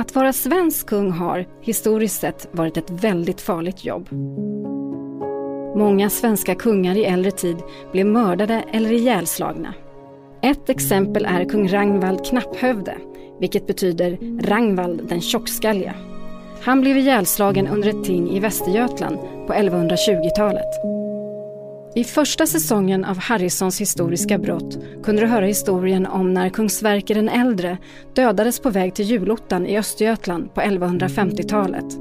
Att 0.00 0.14
vara 0.14 0.32
svensk 0.32 0.86
kung 0.86 1.10
har, 1.10 1.46
historiskt 1.62 2.20
sett, 2.20 2.48
varit 2.52 2.76
ett 2.76 2.90
väldigt 2.90 3.40
farligt 3.40 3.84
jobb. 3.84 4.08
Många 5.76 6.10
svenska 6.10 6.54
kungar 6.54 6.96
i 6.96 7.04
äldre 7.04 7.30
tid 7.30 7.56
blev 7.92 8.06
mördade 8.06 8.64
eller 8.72 8.92
ihjälslagna. 8.92 9.74
Ett 10.42 10.68
exempel 10.70 11.24
är 11.24 11.44
kung 11.44 11.68
Ragnvald 11.68 12.26
Knapphövde, 12.26 12.94
vilket 13.40 13.66
betyder 13.66 14.18
Ragnvald 14.42 15.08
den 15.08 15.20
tjockskalliga. 15.20 15.94
Han 16.62 16.80
blev 16.80 16.96
ihjälslagen 16.96 17.66
under 17.68 17.88
ett 17.88 18.04
ting 18.04 18.30
i 18.30 18.40
Västergötland 18.40 19.18
på 19.46 19.52
1120-talet. 19.52 21.00
I 21.94 22.04
första 22.04 22.46
säsongen 22.46 23.04
av 23.04 23.18
Harrisons 23.18 23.80
historiska 23.80 24.38
brott 24.38 24.78
kunde 25.02 25.22
du 25.22 25.26
höra 25.26 25.46
historien 25.46 26.06
om 26.06 26.34
när 26.34 26.48
kung 26.48 26.70
Sverker 26.70 27.14
den 27.14 27.28
äldre 27.28 27.78
dödades 28.14 28.60
på 28.60 28.70
väg 28.70 28.94
till 28.94 29.04
julottan 29.04 29.66
i 29.66 29.78
Östergötland 29.78 30.54
på 30.54 30.60
1150-talet. 30.60 31.98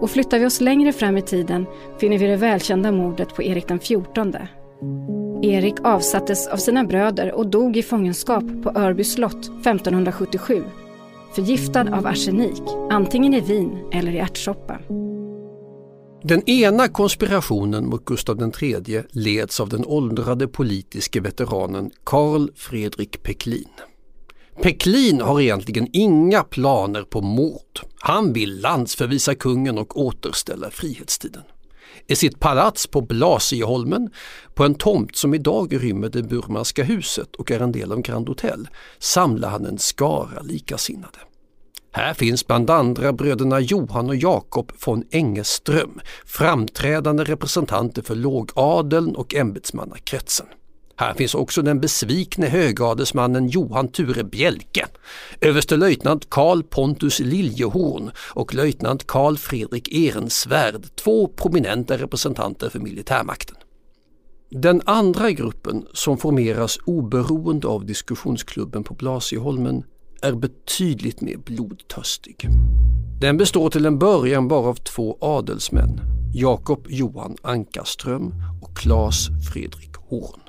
Och 0.00 0.10
flyttar 0.10 0.38
vi 0.38 0.46
oss 0.46 0.60
längre 0.60 0.92
fram 0.92 1.16
i 1.16 1.22
tiden 1.22 1.66
finner 2.00 2.18
vi 2.18 2.26
det 2.26 2.36
välkända 2.36 2.92
mordet 2.92 3.34
på 3.34 3.42
Erik 3.42 3.68
den 3.68 3.78
XIV. 3.78 4.36
Erik 5.42 5.74
avsattes 5.84 6.46
av 6.48 6.56
sina 6.56 6.84
bröder 6.84 7.32
och 7.32 7.46
dog 7.46 7.76
i 7.76 7.82
fångenskap 7.82 8.44
på 8.62 8.70
Örby 8.74 9.04
slott 9.04 9.44
1577. 9.44 10.62
Förgiftad 11.34 11.94
av 11.94 12.06
arsenik, 12.06 12.62
antingen 12.90 13.34
i 13.34 13.40
vin 13.40 13.78
eller 13.92 14.12
i 14.12 14.18
ärtsoppa. 14.18 14.78
Den 16.24 16.50
ena 16.50 16.88
konspirationen 16.88 17.86
mot 17.86 18.04
Gustav 18.04 18.52
III 18.62 19.02
leds 19.10 19.60
av 19.60 19.68
den 19.68 19.84
åldrade 19.86 20.48
politiske 20.48 21.20
veteranen 21.20 21.90
Karl 22.04 22.48
Fredrik 22.56 23.22
Peklin. 23.22 23.68
Peklin 24.62 25.20
har 25.20 25.40
egentligen 25.40 25.88
inga 25.92 26.42
planer 26.42 27.02
på 27.02 27.20
mord. 27.20 27.80
Han 28.00 28.32
vill 28.32 28.60
landsförvisa 28.60 29.34
kungen 29.34 29.78
och 29.78 30.00
återställa 30.00 30.70
frihetstiden. 30.70 31.42
I 32.06 32.16
sitt 32.16 32.40
palats 32.40 32.86
på 32.86 33.00
Blasieholmen, 33.00 34.10
på 34.54 34.64
en 34.64 34.74
tomt 34.74 35.16
som 35.16 35.34
idag 35.34 35.82
rymmer 35.82 36.08
det 36.08 36.22
Burmanska 36.22 36.84
huset 36.84 37.36
och 37.36 37.50
är 37.50 37.60
en 37.60 37.72
del 37.72 37.92
av 37.92 38.02
Grand 38.02 38.28
Hotel, 38.28 38.68
samlar 38.98 39.48
han 39.48 39.66
en 39.66 39.78
skara 39.78 40.42
likasinnade. 40.42 41.18
Här 41.94 42.14
finns 42.14 42.46
bland 42.46 42.70
andra 42.70 43.12
bröderna 43.12 43.60
Johan 43.60 44.08
och 44.08 44.16
Jakob 44.16 44.72
von 44.86 45.04
Engeström, 45.10 46.00
framträdande 46.26 47.24
representanter 47.24 48.02
för 48.02 48.14
lågadeln 48.14 49.16
och 49.16 49.34
ämbetsmannakretsen. 49.34 50.46
Här 50.96 51.14
finns 51.14 51.34
också 51.34 51.62
den 51.62 51.80
besvikne 51.80 52.46
högadelsmannen 52.46 53.48
Johan 53.48 53.88
Ture 53.88 54.24
Bjelke, 54.24 54.86
överstelöjtnant 55.40 56.30
Karl 56.30 56.62
Pontus 56.62 57.18
Liljehorn 57.20 58.10
och 58.16 58.54
löjtnant 58.54 59.06
Karl 59.06 59.36
Fredrik 59.36 59.92
Ehrensvärd, 59.92 60.96
två 60.96 61.28
prominenta 61.28 61.98
representanter 61.98 62.68
för 62.68 62.78
militärmakten. 62.78 63.56
Den 64.50 64.82
andra 64.84 65.30
gruppen 65.30 65.86
som 65.92 66.18
formeras 66.18 66.78
oberoende 66.84 67.68
av 67.68 67.86
diskussionsklubben 67.86 68.84
på 68.84 68.94
Blasieholmen 68.94 69.84
är 70.22 70.32
betydligt 70.32 71.20
mer 71.20 71.36
blodtörstig. 71.36 72.48
Den 73.20 73.36
består 73.36 73.70
till 73.70 73.86
en 73.86 73.98
början 73.98 74.48
bara 74.48 74.68
av 74.68 74.74
två 74.74 75.18
adelsmän, 75.20 76.00
Jakob 76.34 76.86
Johan 76.88 77.36
Ankarström 77.42 78.34
och 78.62 78.76
Claes 78.76 79.28
Fredrik 79.52 79.96
Horn. 79.96 80.40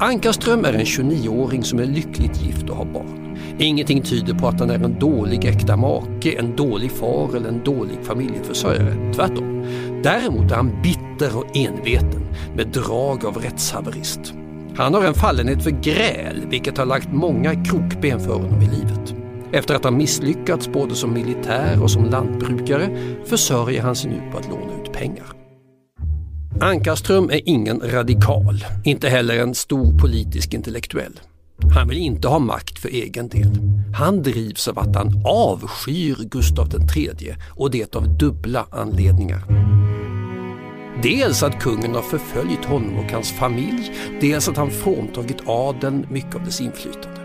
Ankarström 0.00 0.64
är 0.64 0.72
en 0.72 0.84
29-åring 0.84 1.64
som 1.64 1.78
är 1.78 1.86
lyckligt 1.86 2.42
gift 2.42 2.70
och 2.70 2.76
har 2.76 2.84
barn. 2.84 3.38
Ingenting 3.58 4.02
tyder 4.02 4.34
på 4.34 4.48
att 4.48 4.60
han 4.60 4.70
är 4.70 4.84
en 4.84 4.98
dålig 4.98 5.44
äkta 5.44 5.76
make, 5.76 6.38
en 6.38 6.56
dålig 6.56 6.90
far 6.90 7.36
eller 7.36 7.48
en 7.48 7.64
dålig 7.64 7.98
familjeförsörjare. 8.02 9.12
Tvärtom. 9.14 9.66
Däremot 10.02 10.50
är 10.50 10.56
han 10.56 10.82
bitter 10.82 11.36
och 11.36 11.56
enveten 11.56 12.26
med 12.56 12.68
drag 12.68 13.24
av 13.24 13.36
rättshaverist. 13.36 14.34
Han 14.78 14.94
har 14.94 15.04
en 15.04 15.14
fallenhet 15.14 15.62
för 15.62 15.70
gräl 15.70 16.46
vilket 16.50 16.78
har 16.78 16.86
lagt 16.86 17.12
många 17.12 17.64
krokben 17.64 18.20
för 18.20 18.32
honom 18.34 18.62
i 18.62 18.66
livet. 18.66 19.14
Efter 19.52 19.74
att 19.74 19.84
ha 19.84 19.90
misslyckats 19.90 20.68
både 20.68 20.94
som 20.94 21.12
militär 21.12 21.82
och 21.82 21.90
som 21.90 22.04
lantbrukare 22.04 22.88
försörjer 23.26 23.82
han 23.82 23.96
sig 23.96 24.10
nu 24.10 24.30
på 24.32 24.38
att 24.38 24.48
låna 24.48 24.82
ut 24.82 24.92
pengar. 24.92 25.26
Ankarström 26.60 27.30
är 27.30 27.40
ingen 27.48 27.80
radikal, 27.80 28.64
inte 28.84 29.08
heller 29.08 29.38
en 29.38 29.54
stor 29.54 29.98
politisk 29.98 30.54
intellektuell. 30.54 31.20
Han 31.74 31.88
vill 31.88 31.98
inte 31.98 32.28
ha 32.28 32.38
makt 32.38 32.78
för 32.78 32.88
egen 32.88 33.28
del. 33.28 33.58
Han 33.94 34.22
drivs 34.22 34.68
av 34.68 34.78
att 34.78 34.96
han 34.96 35.22
avskyr 35.26 36.16
Gustav 36.30 36.68
III 36.96 37.34
och 37.50 37.70
det 37.70 37.96
av 37.96 38.18
dubbla 38.18 38.66
anledningar. 38.70 39.42
Dels 41.02 41.42
att 41.42 41.60
kungen 41.60 41.94
har 41.94 42.02
förföljt 42.02 42.64
honom 42.64 42.96
och 42.96 43.12
hans 43.12 43.32
familj, 43.32 43.92
dels 44.20 44.48
att 44.48 44.56
han 44.56 44.70
fråntagit 44.70 45.42
adeln 45.46 46.06
mycket 46.10 46.34
av 46.34 46.44
dess 46.44 46.60
inflytande. 46.60 47.20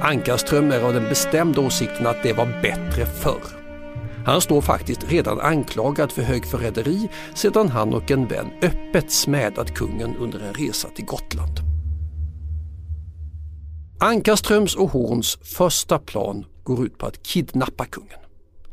Ankarström 0.00 0.70
är 0.70 0.80
av 0.80 0.94
den 0.94 1.08
bestämda 1.08 1.60
åsikten 1.60 2.06
att 2.06 2.22
det 2.22 2.32
var 2.32 2.46
bättre 2.62 3.06
förr. 3.06 3.42
Han 4.26 4.40
står 4.40 4.60
faktiskt 4.60 5.10
redan 5.10 5.40
anklagad 5.40 6.12
för 6.12 6.22
högförräderi 6.22 7.08
sedan 7.34 7.68
han 7.68 7.94
och 7.94 8.10
en 8.10 8.26
vän 8.26 8.50
öppet 8.62 9.12
smädat 9.12 9.74
kungen 9.74 10.16
under 10.16 10.40
en 10.40 10.54
resa 10.54 10.88
till 10.88 11.04
Gotland. 11.04 11.58
Ankarströms 14.00 14.76
och 14.76 14.90
Horns 14.90 15.38
första 15.42 15.98
plan 15.98 16.44
går 16.64 16.86
ut 16.86 16.98
på 16.98 17.06
att 17.06 17.22
kidnappa 17.22 17.84
kungen. 17.84 18.27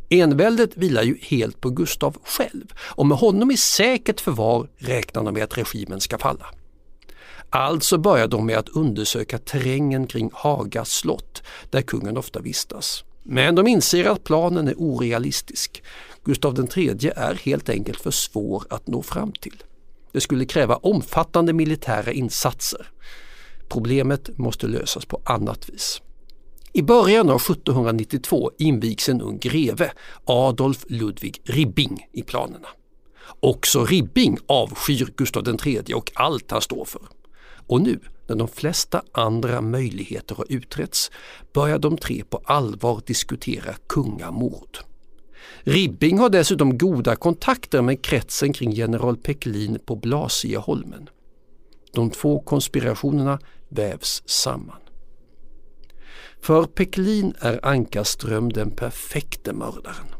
Enväldet 0.09 0.77
vilar 0.77 1.03
ju 1.03 1.17
helt 1.21 1.61
på 1.61 1.69
Gustav 1.69 2.17
själv 2.23 2.65
och 2.77 3.05
med 3.05 3.17
honom 3.17 3.51
i 3.51 3.57
säkert 3.57 4.21
förvar 4.21 4.69
räknar 4.77 5.23
de 5.23 5.33
med 5.33 5.43
att 5.43 5.57
regimen 5.57 5.99
ska 6.01 6.17
falla. 6.17 6.45
Alltså 7.49 7.97
börjar 7.97 8.27
de 8.27 8.45
med 8.45 8.57
att 8.57 8.69
undersöka 8.69 9.37
terrängen 9.37 10.07
kring 10.07 10.29
Haga 10.33 10.85
slott 10.85 11.43
där 11.69 11.81
kungen 11.81 12.17
ofta 12.17 12.39
vistas. 12.39 13.03
Men 13.23 13.55
de 13.55 13.67
inser 13.67 14.05
att 14.05 14.23
planen 14.23 14.67
är 14.67 14.75
orealistisk. 14.77 15.83
Gustav 16.23 16.67
III 16.77 17.11
är 17.15 17.33
helt 17.33 17.69
enkelt 17.69 18.01
för 18.01 18.11
svår 18.11 18.63
att 18.69 18.87
nå 18.87 19.01
fram 19.01 19.31
till. 19.31 19.63
Det 20.11 20.21
skulle 20.21 20.45
kräva 20.45 20.75
omfattande 20.75 21.53
militära 21.53 22.11
insatser. 22.11 22.91
Problemet 23.69 24.37
måste 24.37 24.67
lösas 24.67 25.05
på 25.05 25.21
annat 25.25 25.69
vis. 25.69 26.01
I 26.77 26.81
början 26.81 27.29
av 27.29 27.35
1792 27.35 28.51
invigs 28.57 29.09
en 29.09 29.21
ung 29.21 29.37
greve, 29.37 29.91
Adolf 30.25 30.85
Ludvig 30.87 31.41
Ribbing, 31.43 32.07
i 32.11 32.23
planerna. 32.23 32.67
Också 33.39 33.85
Ribbing 33.85 34.37
avskyr 34.47 35.13
Gustav 35.17 35.47
III 35.65 35.93
och 35.95 36.11
allt 36.15 36.51
han 36.51 36.61
står 36.61 36.85
för. 36.85 37.01
Och 37.67 37.81
nu, 37.81 37.99
när 38.27 38.35
de 38.35 38.47
flesta 38.47 39.01
andra 39.11 39.61
möjligheter 39.61 40.35
har 40.35 40.45
utretts, 40.49 41.11
börjar 41.53 41.79
de 41.79 41.97
tre 41.97 42.23
på 42.29 42.41
allvar 42.45 43.01
diskutera 43.05 43.73
kungamord. 43.87 44.77
Ribbing 45.63 46.19
har 46.19 46.29
dessutom 46.29 46.77
goda 46.77 47.15
kontakter 47.15 47.81
med 47.81 48.01
kretsen 48.01 48.53
kring 48.53 48.71
general 48.71 49.17
Peklin 49.17 49.79
på 49.85 49.95
Blasieholmen. 49.95 51.09
De 51.93 52.09
två 52.09 52.39
konspirationerna 52.39 53.39
vävs 53.69 54.23
samman. 54.25 54.84
För 56.45 56.63
Peklin 56.63 57.33
är 57.39 57.65
Ankarström 57.65 58.53
den 58.53 58.71
perfekte 58.71 59.53
mördaren. 59.53 60.15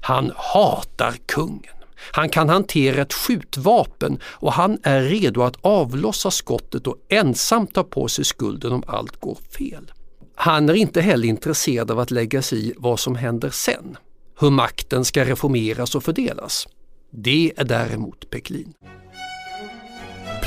Han 0.00 0.32
hatar 0.36 1.14
kungen. 1.26 1.74
Han 2.12 2.28
kan 2.28 2.48
hantera 2.48 3.02
ett 3.02 3.12
skjutvapen 3.12 4.18
och 4.24 4.52
han 4.52 4.78
är 4.82 5.02
redo 5.02 5.42
att 5.42 5.56
avlossa 5.60 6.30
skottet 6.30 6.86
och 6.86 6.96
ensam 7.08 7.66
ta 7.66 7.84
på 7.84 8.08
sig 8.08 8.24
skulden 8.24 8.72
om 8.72 8.82
allt 8.86 9.20
går 9.20 9.38
fel. 9.58 9.92
Han 10.34 10.68
är 10.68 10.74
inte 10.74 11.00
heller 11.00 11.28
intresserad 11.28 11.90
av 11.90 11.98
att 11.98 12.10
lägga 12.10 12.42
sig 12.42 12.68
i 12.68 12.74
vad 12.76 13.00
som 13.00 13.16
händer 13.16 13.50
sen, 13.50 13.96
hur 14.40 14.50
makten 14.50 15.04
ska 15.04 15.24
reformeras 15.24 15.94
och 15.94 16.04
fördelas. 16.04 16.68
Det 17.10 17.52
är 17.56 17.64
däremot 17.64 18.30
Peklin. 18.30 18.74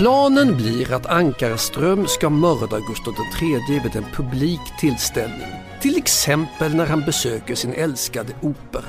Planen 0.01 0.58
blir 0.58 0.93
att 0.93 1.05
Ankarström 1.05 2.08
ska 2.08 2.29
mörda 2.29 2.79
Gustav 2.79 3.13
III 3.41 3.79
vid 3.84 3.96
en 3.96 4.05
publik 4.13 4.60
tillställning. 4.79 5.48
Till 5.81 5.98
exempel 5.98 6.75
när 6.75 6.86
han 6.86 7.01
besöker 7.01 7.55
sin 7.55 7.74
älskade 7.74 8.34
opera. 8.41 8.84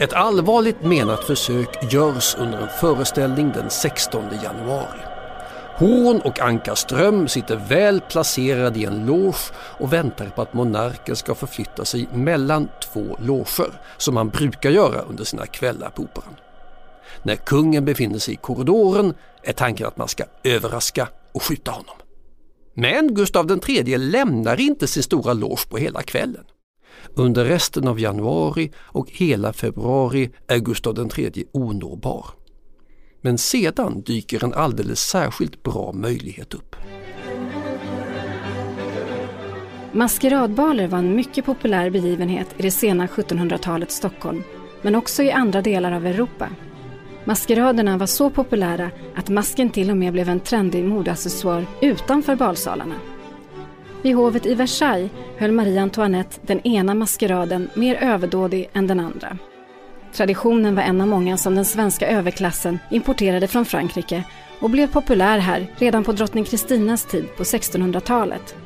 Ett 0.00 0.12
allvarligt 0.12 0.84
menat 0.84 1.24
försök 1.24 1.92
görs 1.92 2.36
under 2.38 2.58
en 2.58 2.68
föreställning 2.80 3.52
den 3.52 3.70
16 3.70 4.24
januari. 4.42 5.07
Horn 5.78 6.20
och 6.20 6.40
Ankarström 6.40 7.28
sitter 7.28 7.56
väl 7.56 8.00
placerade 8.00 8.78
i 8.78 8.84
en 8.84 9.06
loge 9.06 9.52
och 9.54 9.92
väntar 9.92 10.26
på 10.26 10.42
att 10.42 10.54
monarken 10.54 11.16
ska 11.16 11.34
förflytta 11.34 11.84
sig 11.84 12.08
mellan 12.12 12.68
två 12.92 13.16
loger 13.18 13.80
som 13.96 14.16
han 14.16 14.28
brukar 14.28 14.70
göra 14.70 15.00
under 15.00 15.24
sina 15.24 15.46
kvällar 15.46 15.90
på 15.90 16.02
Operan. 16.02 16.34
När 17.22 17.36
kungen 17.36 17.84
befinner 17.84 18.18
sig 18.18 18.34
i 18.34 18.36
korridoren 18.36 19.14
är 19.42 19.52
tanken 19.52 19.86
att 19.86 19.96
man 19.96 20.08
ska 20.08 20.24
överraska 20.44 21.08
och 21.32 21.42
skjuta 21.42 21.70
honom. 21.70 21.96
Men 22.74 23.14
Gustav 23.14 23.60
III 23.68 23.98
lämnar 23.98 24.60
inte 24.60 24.86
sin 24.86 25.02
stora 25.02 25.32
loge 25.32 25.68
på 25.70 25.76
hela 25.76 26.02
kvällen. 26.02 26.44
Under 27.14 27.44
resten 27.44 27.88
av 27.88 28.00
januari 28.00 28.72
och 28.76 29.10
hela 29.10 29.52
februari 29.52 30.30
är 30.48 30.58
Gustav 30.58 31.10
III 31.18 31.44
onåbar. 31.52 32.37
Men 33.20 33.38
sedan 33.38 34.00
dyker 34.00 34.44
en 34.44 34.54
alldeles 34.54 35.00
särskilt 35.00 35.62
bra 35.62 35.92
möjlighet 35.92 36.54
upp. 36.54 36.76
Maskeradbaler 39.92 40.86
var 40.86 40.98
en 40.98 41.16
mycket 41.16 41.44
populär 41.44 41.90
begivenhet 41.90 42.54
i 42.56 42.62
det 42.62 42.70
sena 42.70 43.06
1700-talets 43.06 43.96
Stockholm, 43.96 44.42
men 44.82 44.94
också 44.94 45.22
i 45.22 45.30
andra 45.30 45.62
delar 45.62 45.92
av 45.92 46.06
Europa. 46.06 46.48
Maskeraderna 47.24 47.98
var 47.98 48.06
så 48.06 48.30
populära 48.30 48.90
att 49.14 49.28
masken 49.28 49.70
till 49.70 49.90
och 49.90 49.96
med 49.96 50.12
blev 50.12 50.28
en 50.28 50.40
trendig 50.40 50.84
modeaccessoar 50.84 51.66
utanför 51.82 52.36
balsalarna. 52.36 52.94
Vid 54.02 54.16
hovet 54.16 54.46
i 54.46 54.54
Versailles 54.54 55.10
höll 55.38 55.52
Marie 55.52 55.82
Antoinette 55.82 56.40
den 56.42 56.60
ena 56.66 56.94
maskeraden 56.94 57.70
mer 57.74 57.94
överdådig 57.94 58.70
än 58.72 58.86
den 58.86 59.00
andra. 59.00 59.38
Traditionen 60.12 60.74
var 60.74 60.82
en 60.82 61.00
av 61.00 61.08
många 61.08 61.36
som 61.36 61.54
den 61.54 61.64
svenska 61.64 62.08
överklassen 62.08 62.78
importerade 62.90 63.48
från 63.48 63.64
Frankrike 63.64 64.24
och 64.60 64.70
blev 64.70 64.86
populär 64.86 65.38
här 65.38 65.66
redan 65.76 66.04
på 66.04 66.12
drottning 66.12 66.44
Kristinas 66.44 67.04
tid 67.04 67.36
på 67.36 67.42
1600-talet. 67.42 68.56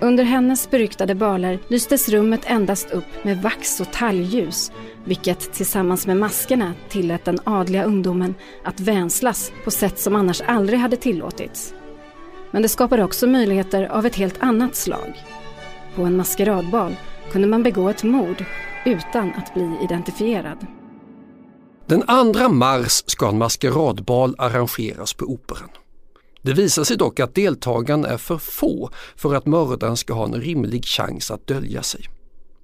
Under 0.00 0.24
hennes 0.24 0.70
beryktade 0.70 1.14
baler 1.14 1.58
lystes 1.68 2.08
rummet 2.08 2.40
endast 2.46 2.90
upp 2.90 3.24
med 3.24 3.42
vax 3.42 3.80
och 3.80 3.92
talgljus 3.92 4.72
vilket 5.04 5.52
tillsammans 5.52 6.06
med 6.06 6.16
maskerna 6.16 6.74
tillät 6.88 7.24
den 7.24 7.38
adliga 7.44 7.84
ungdomen 7.84 8.34
att 8.64 8.80
vänslas 8.80 9.52
på 9.64 9.70
sätt 9.70 9.98
som 9.98 10.16
annars 10.16 10.40
aldrig 10.40 10.78
hade 10.78 10.96
tillåtits. 10.96 11.74
Men 12.50 12.62
det 12.62 12.68
skapade 12.68 13.04
också 13.04 13.26
möjligheter 13.26 13.84
av 13.84 14.06
ett 14.06 14.16
helt 14.16 14.42
annat 14.42 14.76
slag. 14.76 15.22
På 15.94 16.02
en 16.02 16.16
maskeradbal 16.16 16.96
kunde 17.32 17.48
man 17.48 17.62
begå 17.62 17.88
ett 17.88 18.02
mord 18.02 18.44
utan 18.84 19.32
att 19.34 19.54
bli 19.54 19.76
identifierad. 19.84 20.66
Den 21.86 22.32
2 22.34 22.48
mars 22.48 23.02
ska 23.06 23.28
en 23.28 23.38
maskeradbal 23.38 24.34
arrangeras 24.38 25.14
på 25.14 25.24
Operan. 25.24 25.68
Det 26.42 26.52
visar 26.52 26.84
sig 26.84 26.96
dock 26.96 27.20
att 27.20 27.34
deltagarna 27.34 28.08
är 28.08 28.16
för 28.16 28.38
få 28.38 28.90
för 29.16 29.34
att 29.34 29.46
mördaren 29.46 29.96
ska 29.96 30.14
ha 30.14 30.24
en 30.24 30.34
rimlig 30.34 30.84
chans 30.84 31.30
att 31.30 31.46
dölja 31.46 31.82
sig. 31.82 32.04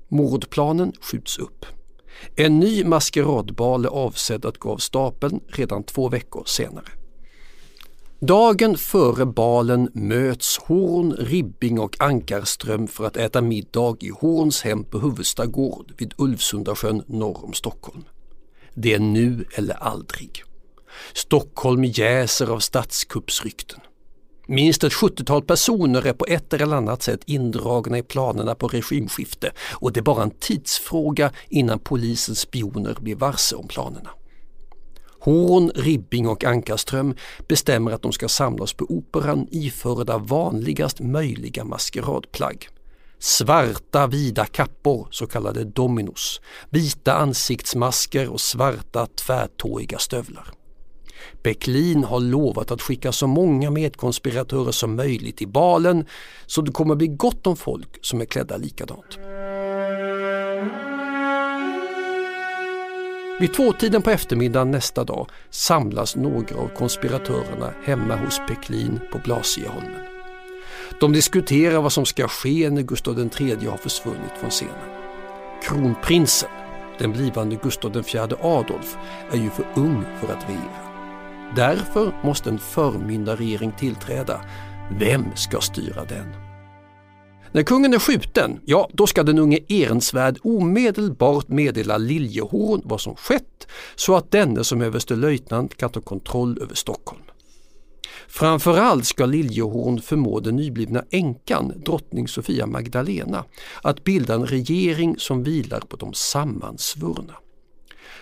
Mordplanen 0.08 0.92
skjuts 1.00 1.38
upp. 1.38 1.66
En 2.36 2.58
ny 2.58 2.84
maskeradbal 2.84 3.84
är 3.84 3.88
avsedd 3.88 4.46
att 4.46 4.58
gå 4.58 4.70
av 4.72 4.78
stapeln 4.78 5.40
redan 5.48 5.82
två 5.82 6.08
veckor 6.08 6.42
senare. 6.46 6.97
Dagen 8.20 8.76
före 8.76 9.26
balen 9.26 9.90
möts 9.92 10.58
Horn, 10.58 11.12
Ribbing 11.12 11.78
och 11.78 11.96
Ankarström 12.00 12.88
för 12.88 13.04
att 13.04 13.16
äta 13.16 13.40
middag 13.40 13.96
i 14.00 14.08
Horns 14.08 14.62
hem 14.62 14.84
på 14.84 14.98
Huvudsta 14.98 15.46
gård 15.46 15.92
vid 15.98 16.14
Ulvsundasjön 16.16 17.02
norr 17.06 17.44
om 17.44 17.52
Stockholm. 17.52 18.04
Det 18.74 18.94
är 18.94 18.98
nu 18.98 19.44
eller 19.54 19.74
aldrig. 19.74 20.42
Stockholm 21.12 21.84
jäser 21.84 22.46
av 22.46 22.58
statskuppsrykten. 22.58 23.80
Minst 24.46 24.84
ett 24.84 24.92
70-tal 24.92 25.42
personer 25.42 26.06
är 26.06 26.12
på 26.12 26.26
ett 26.28 26.52
eller 26.52 26.76
annat 26.76 27.02
sätt 27.02 27.20
indragna 27.26 27.98
i 27.98 28.02
planerna 28.02 28.54
på 28.54 28.68
regimskifte 28.68 29.50
och 29.72 29.92
det 29.92 30.00
är 30.00 30.04
bara 30.04 30.22
en 30.22 30.30
tidsfråga 30.40 31.32
innan 31.48 31.78
polisens 31.78 32.40
spioner 32.40 32.96
blir 33.00 33.16
varse 33.16 33.56
om 33.56 33.68
planerna. 33.68 34.10
Horn, 35.20 35.70
Ribbing 35.74 36.28
och 36.28 36.44
Ankarström 36.44 37.14
bestämmer 37.48 37.90
att 37.90 38.02
de 38.02 38.12
ska 38.12 38.28
samlas 38.28 38.72
på 38.72 38.84
Operan 38.88 39.46
iförda 39.50 40.18
vanligast 40.18 41.00
möjliga 41.00 41.64
maskeradplagg. 41.64 42.68
Svarta 43.18 44.06
vida 44.06 44.46
kappor, 44.46 45.08
så 45.10 45.26
kallade 45.26 45.64
dominos, 45.64 46.40
vita 46.70 47.14
ansiktsmasker 47.14 48.28
och 48.28 48.40
svarta 48.40 49.06
tvärtåiga 49.06 49.98
stövlar. 49.98 50.50
Bäcklin 51.42 52.04
har 52.04 52.20
lovat 52.20 52.70
att 52.70 52.82
skicka 52.82 53.12
så 53.12 53.26
många 53.26 53.70
medkonspiratörer 53.70 54.72
som 54.72 54.96
möjligt 54.96 55.36
till 55.36 55.48
balen 55.48 56.06
så 56.46 56.60
det 56.60 56.72
kommer 56.72 56.94
bli 56.94 57.06
gott 57.06 57.46
om 57.46 57.56
folk 57.56 57.98
som 58.02 58.20
är 58.20 58.24
klädda 58.24 58.56
likadant. 58.56 59.18
Vid 63.40 63.54
tvåtiden 63.54 64.02
på 64.02 64.10
eftermiddagen 64.10 64.70
nästa 64.70 65.04
dag 65.04 65.30
samlas 65.50 66.16
några 66.16 66.56
av 66.56 66.68
konspiratörerna 66.68 67.72
hemma 67.84 68.16
hos 68.16 68.40
Peklin 68.48 69.00
på 69.12 69.18
Blasieholmen. 69.18 70.02
De 71.00 71.12
diskuterar 71.12 71.80
vad 71.80 71.92
som 71.92 72.06
ska 72.06 72.28
ske 72.28 72.70
när 72.70 72.82
Gustav 72.82 73.18
III 73.18 73.66
har 73.66 73.76
försvunnit 73.76 74.32
från 74.40 74.50
scenen. 74.50 74.90
Kronprinsen, 75.62 76.48
den 76.98 77.12
blivande 77.12 77.56
Gustav 77.56 77.96
IV 77.96 78.34
Adolf, 78.40 78.96
är 79.32 79.36
ju 79.36 79.50
för 79.50 79.66
ung 79.76 80.04
för 80.20 80.32
att 80.32 80.48
regera. 80.48 80.88
Därför 81.56 82.12
måste 82.22 82.50
en 82.50 82.58
förmyndarregering 82.58 83.72
tillträda. 83.72 84.40
Vem 84.98 85.24
ska 85.34 85.60
styra 85.60 86.04
den? 86.04 86.47
När 87.52 87.62
kungen 87.62 87.94
är 87.94 87.98
skjuten, 87.98 88.60
ja 88.64 88.88
då 88.92 89.06
ska 89.06 89.22
den 89.22 89.38
unge 89.38 89.58
Ehrensvärd 89.68 90.38
omedelbart 90.42 91.48
meddela 91.48 91.98
Liljehorn 91.98 92.82
vad 92.84 93.00
som 93.00 93.16
skett 93.16 93.66
så 93.96 94.16
att 94.16 94.30
denne 94.30 94.64
som 94.64 94.82
överstelöjtnant 94.82 95.76
kan 95.76 95.90
ta 95.90 96.00
kontroll 96.00 96.58
över 96.62 96.74
Stockholm. 96.74 97.22
Framförallt 98.28 99.06
ska 99.06 99.26
Liljehorn 99.26 100.00
förmå 100.00 100.40
den 100.40 100.56
nyblivna 100.56 101.04
änkan, 101.10 101.72
drottning 101.84 102.28
Sofia 102.28 102.66
Magdalena, 102.66 103.44
att 103.82 104.04
bilda 104.04 104.34
en 104.34 104.46
regering 104.46 105.14
som 105.18 105.42
vilar 105.42 105.80
på 105.80 105.96
de 105.96 106.14
sammansvurna. 106.14 107.34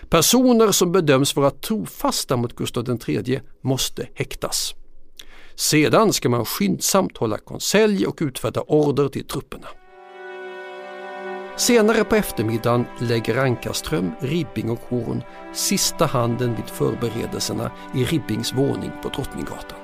Personer 0.09 0.71
som 0.71 0.91
bedöms 0.91 1.35
vara 1.35 1.51
trofasta 1.51 2.37
mot 2.37 2.55
Gustav 2.55 2.99
III 3.07 3.41
måste 3.61 4.07
häktas. 4.13 4.73
Sedan 5.59 6.13
ska 6.13 6.29
man 6.29 6.45
skyndsamt 6.45 7.17
hålla 7.17 7.37
konselj 7.37 8.07
och 8.07 8.17
utfärda 8.21 8.61
order 8.61 9.09
till 9.09 9.27
trupperna. 9.27 9.67
Senare 11.55 12.03
på 12.03 12.15
eftermiddagen 12.15 12.85
lägger 12.99 13.37
Ankarström, 13.37 14.11
Ribbing 14.19 14.69
och 14.69 14.79
Horn 14.89 15.23
sista 15.53 16.05
handen 16.05 16.55
vid 16.55 16.65
förberedelserna 16.65 17.71
i 17.95 18.03
Ribbings 18.03 18.53
våning 18.53 18.91
på 19.03 19.09
Drottninggatan. 19.09 19.79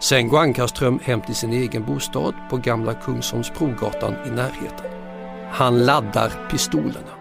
Sen 0.00 0.28
går 0.28 0.38
Ankarström 0.38 0.98
hem 1.02 1.20
till 1.20 1.34
sin 1.34 1.52
egen 1.52 1.84
bostad 1.84 2.34
på 2.50 2.56
Gamla 2.56 2.94
Kungsholmsbrogatan 2.94 4.14
i 4.26 4.30
närheten. 4.30 4.90
Han 5.52 5.84
laddar 5.84 6.48
pistolerna. 6.50 7.14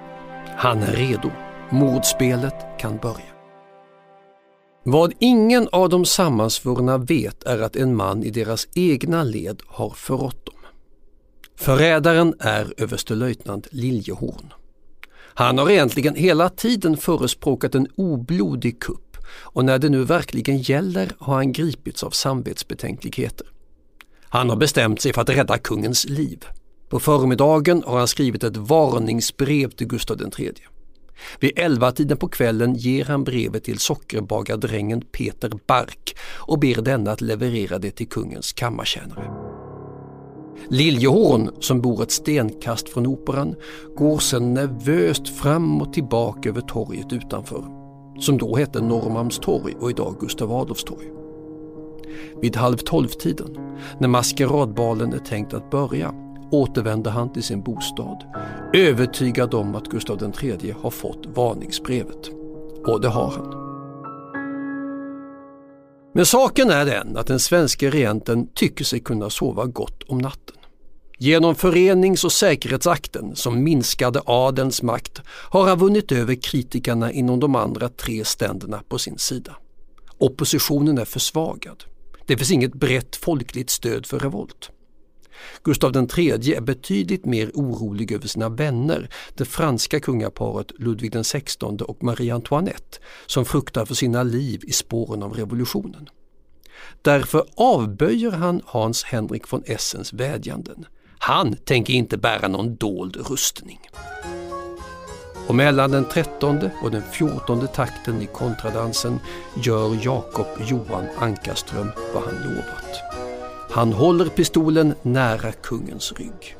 Han 0.57 0.83
är 0.83 0.91
redo. 0.91 1.31
Mordspelet 1.69 2.79
kan 2.79 2.97
börja. 2.97 3.28
Vad 4.83 5.13
ingen 5.19 5.67
av 5.71 5.89
de 5.89 6.05
sammansvurna 6.05 6.97
vet 6.97 7.43
är 7.43 7.61
att 7.61 7.75
en 7.75 7.95
man 7.95 8.23
i 8.23 8.29
deras 8.29 8.67
egna 8.75 9.23
led 9.23 9.61
har 9.67 9.89
förrått 9.89 10.45
dem. 10.45 10.55
Förrädaren 11.55 12.33
är 12.39 12.73
överstelöjtnant 12.77 13.67
Liljehorn. 13.71 14.53
Han 15.33 15.57
har 15.57 15.69
egentligen 15.69 16.15
hela 16.15 16.49
tiden 16.49 16.97
förespråkat 16.97 17.75
en 17.75 17.87
oblodig 17.95 18.79
kupp 18.79 19.17
och 19.31 19.65
när 19.65 19.79
det 19.79 19.89
nu 19.89 20.03
verkligen 20.03 20.57
gäller 20.57 21.11
har 21.19 21.35
han 21.35 21.51
gripits 21.51 22.03
av 22.03 22.09
samvetsbetänkligheter. 22.09 23.47
Han 24.23 24.49
har 24.49 24.57
bestämt 24.57 25.01
sig 25.01 25.13
för 25.13 25.21
att 25.21 25.29
rädda 25.29 25.57
kungens 25.57 26.05
liv. 26.05 26.45
På 26.89 26.99
förmiddagen 26.99 27.83
har 27.85 27.97
han 27.97 28.07
skrivit 28.07 28.43
ett 28.43 28.57
varningsbrev 28.57 29.69
till 29.69 29.87
Gustav 29.87 30.21
III. 30.39 30.53
Vid 31.39 31.59
elva-tiden 31.59 32.17
på 32.17 32.27
kvällen 32.27 32.73
ger 32.73 33.05
han 33.05 33.23
brevet 33.23 33.63
till 33.63 33.79
sockerbagardrängen 33.79 35.01
Peter 35.01 35.51
Bark 35.67 36.15
och 36.47 36.59
ber 36.59 36.81
denne 36.81 37.11
att 37.11 37.21
leverera 37.21 37.79
det 37.79 37.91
till 37.91 38.09
kungens 38.09 38.53
kammartjänare. 38.53 39.31
Liljehorn, 40.69 41.49
som 41.59 41.81
bor 41.81 42.03
ett 42.03 42.11
stenkast 42.11 42.89
från 42.89 43.07
operan, 43.07 43.55
går 43.95 44.19
sedan 44.19 44.53
nervöst 44.53 45.29
fram 45.29 45.81
och 45.81 45.93
tillbaka 45.93 46.49
över 46.49 46.61
torget 46.61 47.13
utanför, 47.13 47.63
som 48.19 48.37
då 48.37 48.55
hette 48.55 48.81
Norrmalmstorg 48.81 49.75
och 49.79 49.89
idag 49.89 50.15
Gustav 50.19 50.51
Adolfs 50.51 50.83
torg. 50.83 51.07
Vid 52.41 52.55
halv 52.55 52.77
tolv-tiden, 52.77 53.57
när 53.99 54.07
maskeradbalen 54.07 55.13
är 55.13 55.19
tänkt 55.19 55.53
att 55.53 55.69
börja, 55.69 56.13
återvänder 56.51 57.11
han 57.11 57.33
till 57.33 57.43
sin 57.43 57.61
bostad, 57.61 58.23
övertygad 58.73 59.53
om 59.53 59.75
att 59.75 59.87
Gustav 59.87 60.33
III 60.43 60.75
har 60.81 60.91
fått 60.91 61.25
varningsbrevet. 61.25 62.29
Och 62.85 63.01
det 63.01 63.09
har 63.09 63.31
han. 63.31 63.69
Men 66.13 66.25
saken 66.25 66.69
är 66.69 66.85
den 66.85 67.17
att 67.17 67.27
den 67.27 67.39
svenska 67.39 67.89
regenten 67.89 68.47
tycker 68.53 68.85
sig 68.85 68.99
kunna 68.99 69.29
sova 69.29 69.65
gott 69.65 70.03
om 70.03 70.17
natten. 70.17 70.55
Genom 71.17 71.55
förenings 71.55 72.23
och 72.23 72.31
säkerhetsakten 72.31 73.35
som 73.35 73.63
minskade 73.63 74.21
adelns 74.25 74.81
makt 74.81 75.21
har 75.27 75.67
han 75.67 75.79
vunnit 75.79 76.11
över 76.11 76.35
kritikerna 76.35 77.11
inom 77.11 77.39
de 77.39 77.55
andra 77.55 77.89
tre 77.89 78.25
ständerna 78.25 78.81
på 78.89 78.97
sin 78.97 79.17
sida. 79.17 79.55
Oppositionen 80.17 80.97
är 80.97 81.05
försvagad. 81.05 81.83
Det 82.25 82.37
finns 82.37 82.51
inget 82.51 82.73
brett 82.73 83.15
folkligt 83.15 83.69
stöd 83.69 84.05
för 84.05 84.19
revolt. 84.19 84.71
Gustav 85.63 86.07
III 86.17 86.53
är 86.55 86.61
betydligt 86.61 87.25
mer 87.25 87.51
orolig 87.53 88.11
över 88.11 88.27
sina 88.27 88.49
vänner, 88.49 89.09
det 89.33 89.45
franska 89.45 89.99
kungaparet 89.99 90.71
Ludvig 90.79 91.23
XVI 91.23 91.77
och 91.81 92.03
Marie 92.03 92.33
Antoinette, 92.33 92.99
som 93.25 93.45
fruktar 93.45 93.85
för 93.85 93.95
sina 93.95 94.23
liv 94.23 94.61
i 94.63 94.71
spåren 94.71 95.23
av 95.23 95.33
revolutionen. 95.33 96.09
Därför 97.01 97.45
avböjer 97.55 98.31
han 98.31 98.61
Hans 98.65 99.03
Henrik 99.03 99.51
von 99.51 99.63
Essens 99.65 100.13
vädjanden. 100.13 100.85
Han 101.19 101.55
tänker 101.55 101.93
inte 101.93 102.17
bära 102.17 102.47
någon 102.47 102.75
dold 102.75 103.15
rustning. 103.29 103.79
Och 105.47 105.55
mellan 105.55 105.91
den 105.91 106.05
trettonde 106.05 106.71
och 106.83 106.91
den 106.91 107.01
fjortonde 107.11 107.67
takten 107.67 108.21
i 108.21 108.25
kontradansen 108.25 109.19
gör 109.63 109.99
Jakob 110.05 110.47
Johan 110.67 111.07
Ankarström 111.17 111.91
vad 112.13 112.23
han 112.23 112.35
lovat. 112.43 113.08
Han 113.71 113.93
håller 113.93 114.25
pistolen 114.25 114.95
nära 115.01 115.51
kungens 115.51 116.13
rygg. 116.13 116.55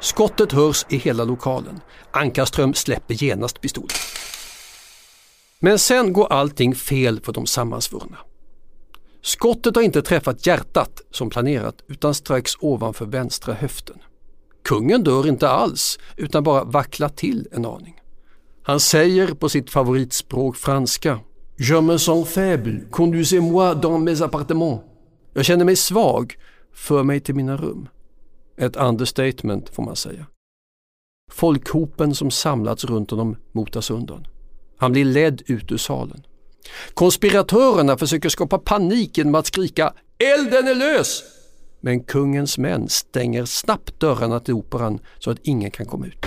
Skottet 0.00 0.52
hörs 0.52 0.86
i 0.88 0.96
hela 0.96 1.24
lokalen. 1.24 1.80
Ankarström 2.10 2.74
släpper 2.74 3.14
genast 3.14 3.60
pistolen. 3.60 3.96
Men 5.58 5.78
sen 5.78 6.12
går 6.12 6.32
allting 6.32 6.74
fel 6.74 7.20
för 7.20 7.32
de 7.32 7.46
sammansvurna. 7.46 8.18
Skottet 9.22 9.76
har 9.76 9.82
inte 9.82 10.02
träffat 10.02 10.46
hjärtat 10.46 11.00
som 11.10 11.30
planerat 11.30 11.76
utan 11.88 12.14
strax 12.14 12.52
ovanför 12.60 13.06
vänstra 13.06 13.54
höften. 13.54 13.96
Kungen 14.64 15.04
dör 15.04 15.26
inte 15.26 15.48
alls 15.48 15.98
utan 16.16 16.42
bara 16.42 16.64
vacklar 16.64 17.08
till 17.08 17.48
en 17.52 17.64
aning. 17.64 18.00
Han 18.62 18.80
säger 18.80 19.34
på 19.34 19.48
sitt 19.48 19.70
favoritspråk 19.70 20.56
franska 20.56 21.20
Je 21.56 21.80
me 21.80 21.98
sens 21.98 22.28
faible, 22.28 22.80
conduisez-moi 22.90 23.74
dans 23.74 23.98
mes 23.98 24.20
appartements. 24.20 24.82
Jag 25.34 25.44
känner 25.44 25.64
mig 25.64 25.76
svag, 25.76 26.34
för 26.72 27.02
mig 27.02 27.20
till 27.20 27.34
mina 27.34 27.56
rum. 27.56 27.88
Ett 28.56 28.76
understatement 28.76 29.68
får 29.68 29.82
man 29.82 29.96
säga. 29.96 30.26
Folkhopen 31.32 32.14
som 32.14 32.30
samlats 32.30 32.84
runt 32.84 33.10
honom 33.10 33.36
motas 33.52 33.90
undan. 33.90 34.26
Han 34.76 34.92
blir 34.92 35.04
ledd 35.04 35.42
ut 35.46 35.72
ur 35.72 35.76
salen. 35.76 36.26
Konspiratörerna 36.94 37.96
försöker 37.96 38.28
skapa 38.28 38.58
panik 38.58 39.18
genom 39.18 39.34
att 39.34 39.46
skrika 39.46 39.94
”Elden 40.18 40.68
är 40.68 40.74
lös!” 40.74 41.22
Men 41.80 42.00
kungens 42.00 42.58
män 42.58 42.88
stänger 42.88 43.44
snabbt 43.44 44.00
dörrarna 44.00 44.40
till 44.40 44.54
operan 44.54 44.98
så 45.18 45.30
att 45.30 45.38
ingen 45.42 45.70
kan 45.70 45.86
komma 45.86 46.06
ut. 46.06 46.26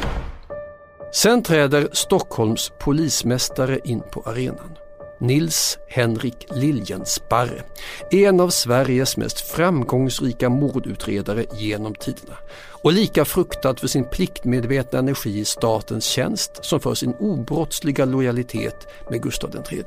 Sen 1.14 1.44
träder 1.44 1.90
Stockholms 1.94 2.72
polismästare 2.80 3.80
in 3.86 4.02
på 4.12 4.22
arenan. 4.22 4.78
Nils 5.20 5.78
Henrik 5.88 6.48
Liljensparre, 6.50 7.64
en 8.12 8.40
av 8.40 8.50
Sveriges 8.50 9.18
mest 9.18 9.40
framgångsrika 9.40 10.50
mordutredare 10.50 11.46
genom 11.54 11.96
tiderna 11.96 12.38
och 12.82 12.94
lika 12.94 13.26
fruktad 13.26 13.76
för 13.76 13.88
sin 13.88 14.06
pliktmedvetna 14.06 15.00
energi 15.00 15.40
i 15.40 15.46
statens 15.46 16.06
tjänst 16.06 16.66
som 16.66 16.80
för 16.80 16.94
sin 16.94 17.14
obrottsliga 17.20 18.06
lojalitet 18.06 18.88
med 19.10 19.24
Gustav 19.24 19.56
III. 19.72 19.84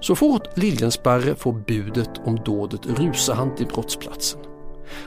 Så 0.00 0.16
fort 0.16 0.48
Liljensparre 0.54 1.34
får 1.34 1.52
budet 1.52 2.10
om 2.24 2.36
dådet 2.44 2.86
rusar 2.86 3.34
han 3.34 3.54
till 3.56 3.66
brottsplatsen. 3.66 4.49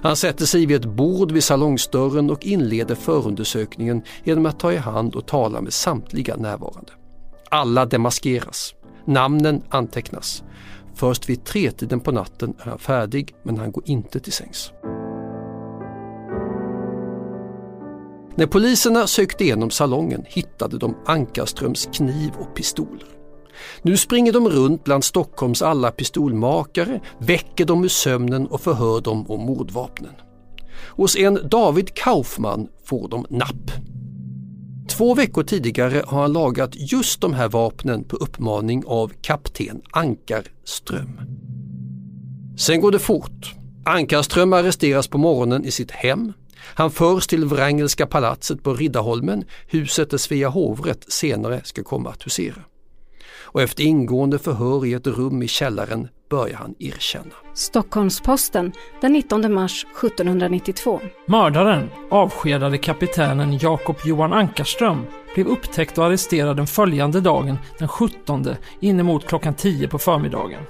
Han 0.04 0.16
sätter 0.16 0.46
sig 0.46 0.66
vid 0.66 0.78
ett 0.78 0.96
bord 0.96 1.32
vid 1.32 1.44
salongsdörren 1.44 2.30
och 2.30 2.46
inleder 2.46 2.96
förundersökningen 2.96 4.02
genom 4.24 4.46
att 4.46 4.60
ta 4.60 4.74
i 4.74 4.78
hand 4.78 5.16
och 5.16 5.26
tala 5.26 5.62
med 5.62 5.74
samtliga 5.74 6.36
närvarande. 6.36 6.92
Alla 7.50 7.86
demaskeras. 7.86 8.76
Namnen 9.06 9.64
antecknas. 9.70 10.44
Först 10.96 11.30
vid 11.30 11.46
tretiden 11.46 12.00
på 12.00 12.12
natten 12.12 12.54
är 12.60 12.70
han 12.70 12.80
färdig 12.80 13.36
men 13.44 13.58
han 13.58 13.72
går 13.72 13.84
inte 13.86 14.20
till 14.20 14.34
sängs. 14.34 14.72
När 18.36 18.48
poliserna 18.48 19.08
sökte 19.08 19.44
igenom 19.44 19.70
salongen 19.70 20.24
hittade 20.28 20.78
de 20.78 20.96
Ankarströms 21.06 21.90
kniv 21.94 22.32
och 22.40 22.56
pistoler. 22.56 23.23
Nu 23.82 23.98
springer 23.98 24.32
de 24.32 24.50
runt 24.50 24.84
bland 24.84 25.04
Stockholms 25.04 25.62
alla 25.62 25.92
pistolmakare, 25.92 27.02
väcker 27.18 27.66
dem 27.66 27.84
ur 27.84 27.90
sömnen 27.90 28.48
och 28.48 28.62
förhör 28.62 29.02
dem 29.02 29.32
om 29.32 29.42
mordvapnen. 29.42 30.14
Hos 30.90 31.16
en 31.16 31.40
David 31.50 31.94
Kaufman 31.94 32.68
får 32.86 33.08
de 33.08 33.26
napp. 33.30 33.72
Två 34.90 35.16
veckor 35.16 35.44
tidigare 35.44 36.04
har 36.08 36.22
han 36.22 36.34
lagat 36.34 36.72
just 36.76 37.22
de 37.22 37.34
här 37.34 37.50
vapnen 37.50 38.04
på 38.04 38.16
uppmaning 38.16 38.84
av 38.88 39.12
kapten 39.22 39.82
Ankarström. 39.92 41.20
Sen 42.58 42.82
går 42.82 42.92
det 42.92 43.00
fort. 43.00 43.54
Ankarström 43.86 44.54
arresteras 44.54 45.08
på 45.08 45.18
morgonen 45.18 45.66
i 45.66 45.72
sitt 45.72 45.92
hem. 45.92 46.34
Han 46.76 46.92
förs 46.92 47.28
till 47.28 47.46
Wrangelska 47.46 48.06
palatset 48.06 48.64
på 48.64 48.74
Riddarholmen, 48.74 49.44
huset 49.68 50.10
där 50.10 50.18
Svea 50.18 50.50
hovrätt 50.50 51.06
senare 51.08 51.62
ska 51.64 51.84
komma 51.84 52.10
att 52.10 52.26
husera 52.26 52.64
och 53.54 53.62
efter 53.62 53.84
ingående 53.84 54.40
förhör 54.40 54.86
i 54.86 54.94
ett 54.94 55.08
rum 55.08 55.44
i 55.44 55.48
källaren 55.48 56.08
börjar 56.30 56.58
han 56.58 56.76
erkänna. 56.80 57.36
Stockholms-Posten 57.54 58.72
den 59.02 59.14
19 59.14 59.54
mars 59.54 59.86
1792. 60.04 61.00
Mördaren, 61.26 61.90
avskedade 62.10 62.78
kapitänen 62.78 63.58
Jakob 63.58 63.96
Johan 64.06 64.34
Ankarström, 64.34 65.06
blev 65.34 65.48
upptäckt 65.48 65.98
och 65.98 66.06
arresterad 66.06 66.58
den 66.58 66.68
följande 66.68 67.22
dagen, 67.22 67.58
den 67.80 67.88
17, 67.88 68.56
inemot 68.80 69.28
klockan 69.28 69.54
10 69.54 69.88
på 69.88 70.00
förmiddagen. 70.00 70.62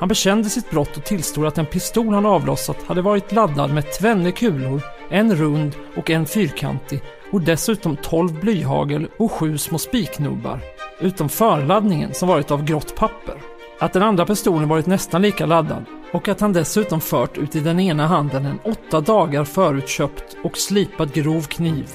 Han 0.00 0.08
bekände 0.08 0.50
sitt 0.50 0.70
brott 0.70 0.96
och 0.96 1.04
tillstod 1.04 1.46
att 1.46 1.54
den 1.54 1.66
pistol 1.66 2.14
han 2.14 2.26
avlossat 2.26 2.82
hade 2.86 3.02
varit 3.02 3.32
laddad 3.32 3.74
med 3.74 3.92
tvenne 3.92 4.32
kulor, 4.32 4.82
en 5.10 5.36
rund 5.36 5.76
och 5.96 6.10
en 6.10 6.26
fyrkantig 6.26 7.02
och 7.30 7.40
dessutom 7.40 7.96
12 7.96 8.40
blyhagel 8.40 9.08
och 9.18 9.32
sju 9.32 9.58
små 9.58 9.78
spiknubbar 9.78 10.60
utom 11.04 11.28
förladdningen 11.28 12.14
som 12.14 12.28
varit 12.28 12.50
av 12.50 12.64
grått 12.64 12.96
papper. 12.96 13.34
Att 13.78 13.92
den 13.92 14.02
andra 14.02 14.26
pistolen 14.26 14.68
varit 14.68 14.86
nästan 14.86 15.22
lika 15.22 15.46
laddad 15.46 15.84
och 16.12 16.28
att 16.28 16.40
han 16.40 16.52
dessutom 16.52 17.00
fört 17.00 17.38
ut 17.38 17.56
i 17.56 17.60
den 17.60 17.80
ena 17.80 18.06
handen 18.06 18.46
en 18.46 18.58
åtta 18.64 19.00
dagar 19.00 19.44
förutköpt 19.44 20.36
och 20.44 20.58
slipad 20.58 21.12
grov 21.12 21.42
kniv. 21.42 21.88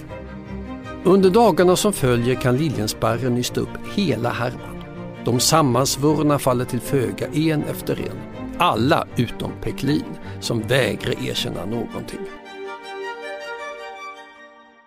Under 1.03 1.29
dagarna 1.29 1.75
som 1.75 1.93
följer 1.93 2.35
kan 2.35 2.57
Liljensparren 2.57 3.35
nysta 3.35 3.61
upp 3.61 3.77
hela 3.95 4.29
härvan. 4.29 4.83
De 5.25 5.39
sammansvurna 5.39 6.39
faller 6.39 6.65
till 6.65 6.79
föga 6.79 7.27
en 7.33 7.63
efter 7.63 7.99
en. 8.01 8.45
Alla 8.57 9.07
utom 9.15 9.51
Peklin 9.61 10.17
som 10.39 10.61
vägrar 10.61 11.29
erkänna 11.29 11.65
någonting. 11.65 12.38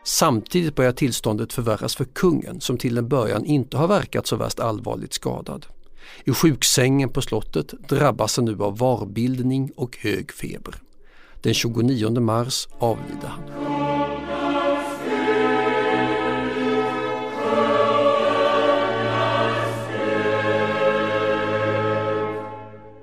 Samtidigt 0.04 0.74
börjar 0.74 0.92
tillståndet 0.92 1.52
förvärras 1.52 1.96
för 1.96 2.04
kungen 2.04 2.60
som 2.60 2.78
till 2.78 2.98
en 2.98 3.08
början 3.08 3.44
inte 3.44 3.76
har 3.76 3.88
verkat 3.88 4.26
så 4.26 4.36
värst 4.36 4.60
allvarligt 4.60 5.12
skadad. 5.12 5.66
I 6.24 6.32
sjuksängen 6.32 7.08
på 7.08 7.22
slottet 7.22 7.74
drabbas 7.88 8.36
han 8.36 8.44
nu 8.44 8.62
av 8.62 8.78
varbildning 8.78 9.70
och 9.76 9.98
hög 10.00 10.32
feber. 10.32 10.74
Den 11.40 11.54
29 11.54 12.20
mars 12.20 12.68
avlider 12.78 13.28
han. 13.28 13.72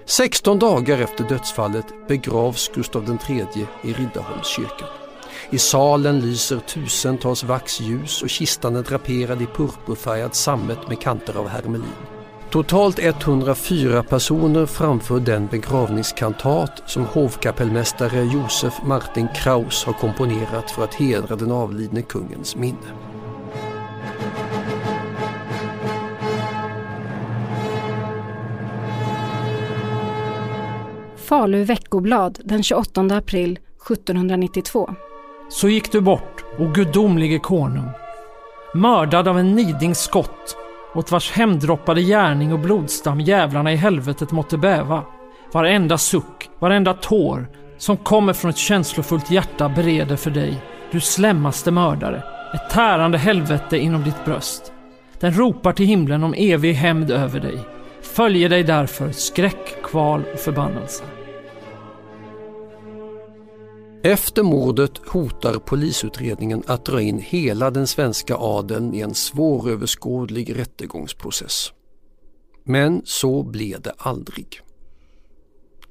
Sexton 0.06 0.60
dagar 0.60 1.00
efter 1.00 1.24
dödsfallet 1.24 2.08
begravs 2.08 2.72
Gustav 2.76 3.18
III 3.30 3.46
i 3.84 3.94
Riddarholmskyrkan. 3.94 4.99
I 5.49 5.58
salen 5.58 6.19
lyser 6.19 6.60
tusentals 6.60 7.43
vaxljus 7.43 8.21
och 8.21 8.30
kistan 8.30 8.75
är 8.75 8.84
draperad 8.84 9.41
i 9.41 9.45
purpurfärgad 9.45 10.36
sammet 10.36 10.88
med 10.88 11.02
kanter 11.02 11.38
av 11.38 11.47
hermelin. 11.47 11.93
Totalt 12.49 12.99
104 12.99 14.04
personer 14.04 14.65
framför 14.65 15.19
den 15.19 15.47
begravningskantat 15.47 16.84
som 16.86 17.06
hovkapellmästare 17.06 18.23
Josef 18.23 18.73
Martin 18.86 19.28
Kraus 19.36 19.86
har 19.86 19.93
komponerat 19.93 20.71
för 20.71 20.84
att 20.84 20.93
hedra 20.93 21.36
den 21.36 21.52
avlidne 21.52 22.02
kungens 22.02 22.56
minne. 22.56 22.78
Falu 31.15 31.63
veckoblad 31.63 32.39
den 32.43 32.63
28 32.63 33.02
april 33.02 33.60
1792. 33.88 34.95
Så 35.50 35.70
gick 35.70 35.92
du 35.92 36.02
bort, 36.02 36.44
o 36.58 36.66
gudomlige 36.66 37.40
konung. 37.40 37.90
mördad 38.74 39.28
av 39.28 39.40
en 39.40 39.56
nidings 39.56 40.00
skott, 40.00 40.58
åt 40.94 41.12
vars 41.12 41.32
hemdroppade 41.32 42.02
gärning 42.02 42.54
och 42.54 42.60
blodstam 42.60 43.22
jävlarna 43.22 43.74
i 43.74 43.76
helvetet 43.76 44.32
måtte 44.32 44.58
bäva. 44.58 45.04
Varenda 45.54 45.98
suck, 45.98 46.50
varenda 46.60 46.94
tår 46.94 47.48
som 47.78 47.98
kommer 47.98 48.34
från 48.34 48.50
ett 48.50 48.58
känslofullt 48.58 49.32
hjärta 49.32 49.70
bereder 49.70 50.16
för 50.16 50.32
dig, 50.32 50.62
du 50.92 51.00
slemmaste 51.00 51.72
mördare, 51.72 52.24
ett 52.54 52.70
tärande 52.70 53.18
helvete 53.18 53.78
inom 53.78 54.04
ditt 54.04 54.26
bröst. 54.26 54.72
Den 55.20 55.34
ropar 55.34 55.74
till 55.74 55.86
himlen 55.86 56.24
om 56.24 56.34
evig 56.38 56.74
hämnd 56.74 57.12
över 57.12 57.40
dig. 57.40 57.60
Följer 58.02 58.50
dig 58.50 58.64
därför 58.64 59.12
skräck, 59.12 59.84
kval 59.84 60.24
och 60.34 60.40
förbannelse. 60.40 61.04
Efter 64.04 64.44
mordet 64.44 64.98
hotar 65.08 65.60
polisutredningen 65.60 66.64
att 66.68 66.86
dra 66.86 67.02
in 67.02 67.20
hela 67.20 67.72
den 67.72 67.88
svenska 67.88 68.36
adeln 68.36 68.94
i 68.94 69.00
en 69.00 69.14
svåröverskådlig 69.14 70.58
rättegångsprocess. 70.58 71.72
Men 72.64 73.02
så 73.06 73.44
blev 73.44 73.82
det 73.82 73.94
aldrig. 73.98 74.62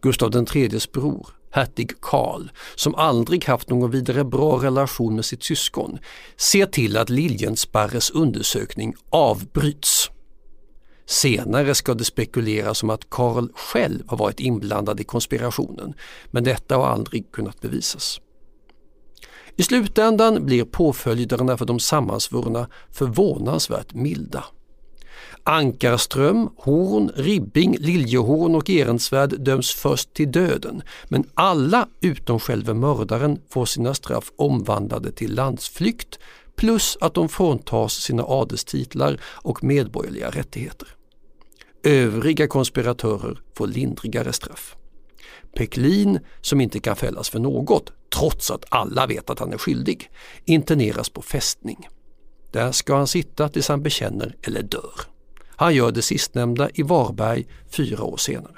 Gustav 0.01 0.47
IIIs 0.55 0.93
bror, 0.93 1.29
hertig 1.51 2.01
Karl, 2.01 2.49
som 2.75 2.95
aldrig 2.95 3.45
haft 3.45 3.71
någon 3.71 3.91
vidare 3.91 4.25
bra 4.25 4.63
relation 4.63 5.15
med 5.15 5.25
sitt 5.25 5.43
syskon, 5.43 5.99
ser 6.37 6.67
till 6.67 6.97
att 6.97 7.11
Liljensparres 7.11 8.11
undersökning 8.11 8.95
avbryts. 9.11 10.11
Senare 11.09 11.75
ska 11.75 11.95
det 11.95 12.05
spekuleras 12.05 12.83
om 12.83 12.91
att 12.91 13.11
Karl 13.11 13.49
själv 13.55 14.03
har 14.07 14.17
varit 14.17 14.41
inblandad 14.41 15.01
i 15.01 15.05
konspirationen, 15.05 15.95
men 16.31 16.45
detta 16.45 16.77
har 16.77 16.87
aldrig 16.87 17.33
kunnat 17.33 17.61
bevisas. 17.61 18.21
I 19.57 19.63
slutändan 19.63 20.47
blir 20.47 20.65
påföljderna 20.65 21.57
för 21.57 21.65
de 21.65 21.81
sammansvurna 21.81 22.69
förvånansvärt 22.93 23.95
milda. 23.95 24.45
Ankarström, 25.43 26.51
Horn, 26.57 27.11
Ribbing, 27.15 27.77
Liljehorn 27.79 28.55
och 28.55 28.71
Ehrensvärd 28.71 29.41
döms 29.41 29.71
först 29.71 30.15
till 30.15 30.33
döden 30.33 30.83
men 31.09 31.25
alla 31.35 31.89
utom 32.01 32.41
själva 32.41 32.75
mördaren 32.75 33.39
får 33.51 33.65
sina 33.65 33.95
straff 33.95 34.33
omvandlade 34.37 35.13
till 35.13 35.35
landsflykt 35.35 36.19
plus 36.57 36.99
att 37.01 37.15
de 37.15 37.29
fråntas 37.29 37.93
sina 37.93 38.25
adelstitlar 38.25 39.21
och 39.25 39.65
medborgerliga 39.65 40.31
rättigheter. 40.31 40.98
Övriga 41.83 42.47
konspiratörer 42.47 43.39
får 43.55 43.67
lindrigare 43.67 44.33
straff. 44.33 44.77
Peklin, 45.55 46.21
som 46.41 46.61
inte 46.61 46.81
kan 46.81 46.97
fällas 46.97 47.31
för 47.31 47.39
något, 47.39 47.93
trots 48.15 48.51
att 48.51 48.65
alla 48.69 49.07
vet 49.07 49.31
att 49.31 49.39
han 49.39 49.53
är 49.53 49.59
skyldig, 49.59 50.11
interneras 50.45 51.09
på 51.09 51.23
fästning. 51.23 51.89
Där 52.53 52.73
ska 52.73 52.97
han 52.97 53.07
sitta 53.07 53.49
tills 53.49 53.69
han 53.69 53.83
bekänner 53.83 54.37
eller 54.43 54.63
dör. 54.63 55.01
Han 55.49 55.75
gör 55.75 55.91
det 55.91 56.03
sistnämnda 56.03 56.71
i 56.75 56.83
Varberg 56.83 57.47
fyra 57.71 58.05
år 58.05 58.17
senare. 58.17 58.55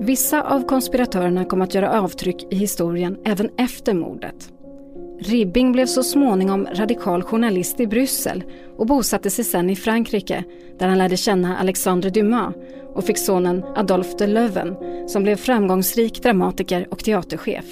Vissa 0.00 0.42
av 0.42 0.66
konspiratörerna 0.66 1.44
kom 1.44 1.62
att 1.62 1.74
göra 1.74 2.00
avtryck 2.00 2.52
i 2.52 2.56
historien 2.56 3.18
även 3.24 3.50
efter 3.58 3.94
mordet. 3.94 4.52
Ribbing 5.18 5.72
blev 5.72 5.86
så 5.86 6.02
småningom 6.02 6.66
radikal 6.72 7.22
journalist 7.22 7.80
i 7.80 7.86
Bryssel 7.86 8.44
och 8.76 8.86
bosatte 8.86 9.30
sig 9.30 9.44
sen 9.44 9.70
i 9.70 9.76
Frankrike 9.76 10.44
där 10.78 10.88
han 10.88 10.98
lärde 10.98 11.16
känna 11.16 11.58
Alexandre 11.58 12.10
Dumas 12.10 12.54
och 12.94 13.04
fick 13.04 13.18
sonen 13.18 13.64
Adolphe 13.76 14.14
de 14.18 14.26
Leuven 14.26 14.76
som 15.08 15.22
blev 15.22 15.36
framgångsrik 15.36 16.22
dramatiker 16.22 16.86
och 16.90 16.98
teaterchef. 16.98 17.64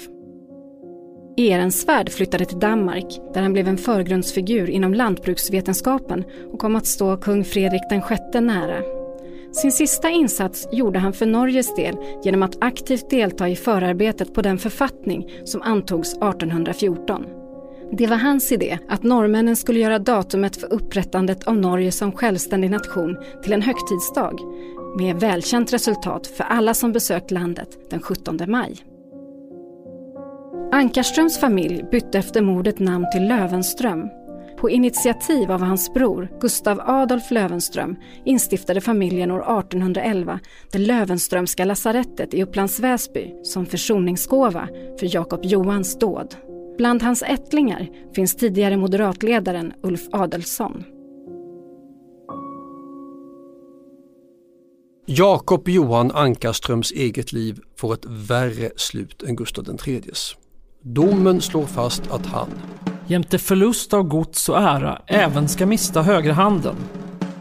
Ehrensvärd 1.37 2.09
flyttade 2.09 2.45
till 2.45 2.59
Danmark 2.59 3.19
där 3.33 3.41
han 3.41 3.53
blev 3.53 3.67
en 3.67 3.77
förgrundsfigur 3.77 4.69
inom 4.69 4.93
lantbruksvetenskapen 4.93 6.23
och 6.51 6.59
kom 6.59 6.75
att 6.75 6.85
stå 6.85 7.17
kung 7.17 7.43
Fredrik 7.43 7.81
VI 7.91 8.41
nära. 8.41 9.04
Sin 9.55 9.71
sista 9.71 10.09
insats 10.09 10.67
gjorde 10.71 10.99
han 10.99 11.13
för 11.13 11.25
Norges 11.25 11.75
del 11.75 11.95
genom 12.23 12.43
att 12.43 12.57
aktivt 12.61 13.09
delta 13.09 13.49
i 13.49 13.55
förarbetet 13.55 14.33
på 14.33 14.41
den 14.41 14.57
författning 14.57 15.31
som 15.45 15.61
antogs 15.61 16.13
1814. 16.13 17.25
Det 17.91 18.07
var 18.07 18.17
hans 18.17 18.51
idé 18.51 18.79
att 18.89 19.03
norrmännen 19.03 19.55
skulle 19.55 19.79
göra 19.79 19.99
datumet 19.99 20.57
för 20.57 20.73
upprättandet 20.73 21.47
av 21.47 21.57
Norge 21.57 21.91
som 21.91 22.11
självständig 22.11 22.71
nation 22.71 23.17
till 23.43 23.53
en 23.53 23.61
högtidsdag 23.61 24.39
med 24.97 25.19
välkänt 25.19 25.73
resultat 25.73 26.27
för 26.27 26.43
alla 26.43 26.73
som 26.73 26.91
besökt 26.91 27.31
landet 27.31 27.69
den 27.89 28.01
17 28.01 28.39
maj. 28.47 28.75
Ankarströms 30.71 31.39
familj 31.39 31.83
bytte 31.91 32.19
efter 32.19 32.41
mordet 32.41 32.79
namn 32.79 33.05
till 33.11 33.27
Lövenström. 33.27 34.09
På 34.65 34.69
initiativ 34.69 35.51
av 35.51 35.61
hans 35.61 35.93
bror 35.93 36.29
Gustav 36.41 36.81
Adolf 36.85 37.31
Löwenström 37.31 37.95
instiftade 38.25 38.81
familjen 38.81 39.31
år 39.31 39.59
1811 39.59 40.39
det 40.71 40.77
Löwenströmska 40.77 41.65
lasarettet 41.65 42.33
i 42.33 42.43
Upplands 42.43 42.79
Väsby 42.79 43.33
som 43.43 43.65
försoningsgåva 43.65 44.67
för 44.99 45.15
Jakob 45.15 45.45
Johans 45.45 45.99
dåd. 45.99 46.35
Bland 46.77 47.03
hans 47.03 47.23
ättlingar 47.23 47.89
finns 48.15 48.35
tidigare 48.35 48.77
moderatledaren 48.77 49.73
Ulf 49.83 50.01
Adelsson. 50.11 50.83
Jakob 55.05 55.69
Johan 55.69 56.11
Ankarströms 56.11 56.91
eget 56.91 57.33
liv 57.33 57.59
får 57.77 57.93
ett 57.93 58.05
värre 58.05 58.71
slut 58.75 59.23
än 59.23 59.35
Gustav 59.35 59.79
IIIs. 59.85 60.35
Domen 60.81 61.41
slår 61.41 61.65
fast 61.65 62.11
att 62.11 62.25
han 62.25 62.49
jämte 63.07 63.39
förlust 63.39 63.93
av 63.93 64.03
gods 64.03 64.49
och 64.49 64.57
ära 64.57 65.01
även 65.07 65.47
ska 65.47 65.65
mista 65.65 66.01
högra 66.01 66.33
handen, 66.33 66.75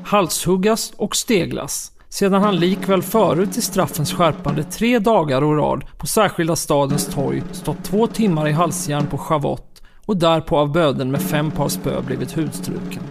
halshuggas 0.05 0.93
och 0.97 1.17
steglas, 1.17 1.93
sedan 2.09 2.43
han 2.43 2.57
likväl 2.57 3.03
förut 3.03 3.57
i 3.57 3.63
straffens 3.63 4.13
skärpande 4.13 4.65
tre 4.65 4.99
dagar 4.99 5.43
och 5.43 5.57
rad 5.57 5.85
på 5.99 6.07
särskilda 6.07 6.57
stadens 6.57 7.07
torg 7.07 7.43
stått 7.53 7.85
två 7.85 8.07
timmar 8.07 8.49
i 8.49 8.53
halsjärn 8.53 9.07
på 9.07 9.19
schavott 9.19 9.83
och 10.07 10.17
därpå 10.17 10.59
av 10.59 10.73
böden 10.73 11.11
med 11.11 11.23
fem 11.23 11.51
par 11.51 11.69
spö 11.69 12.03
blivit 12.03 12.33
hudstruken. 12.33 13.03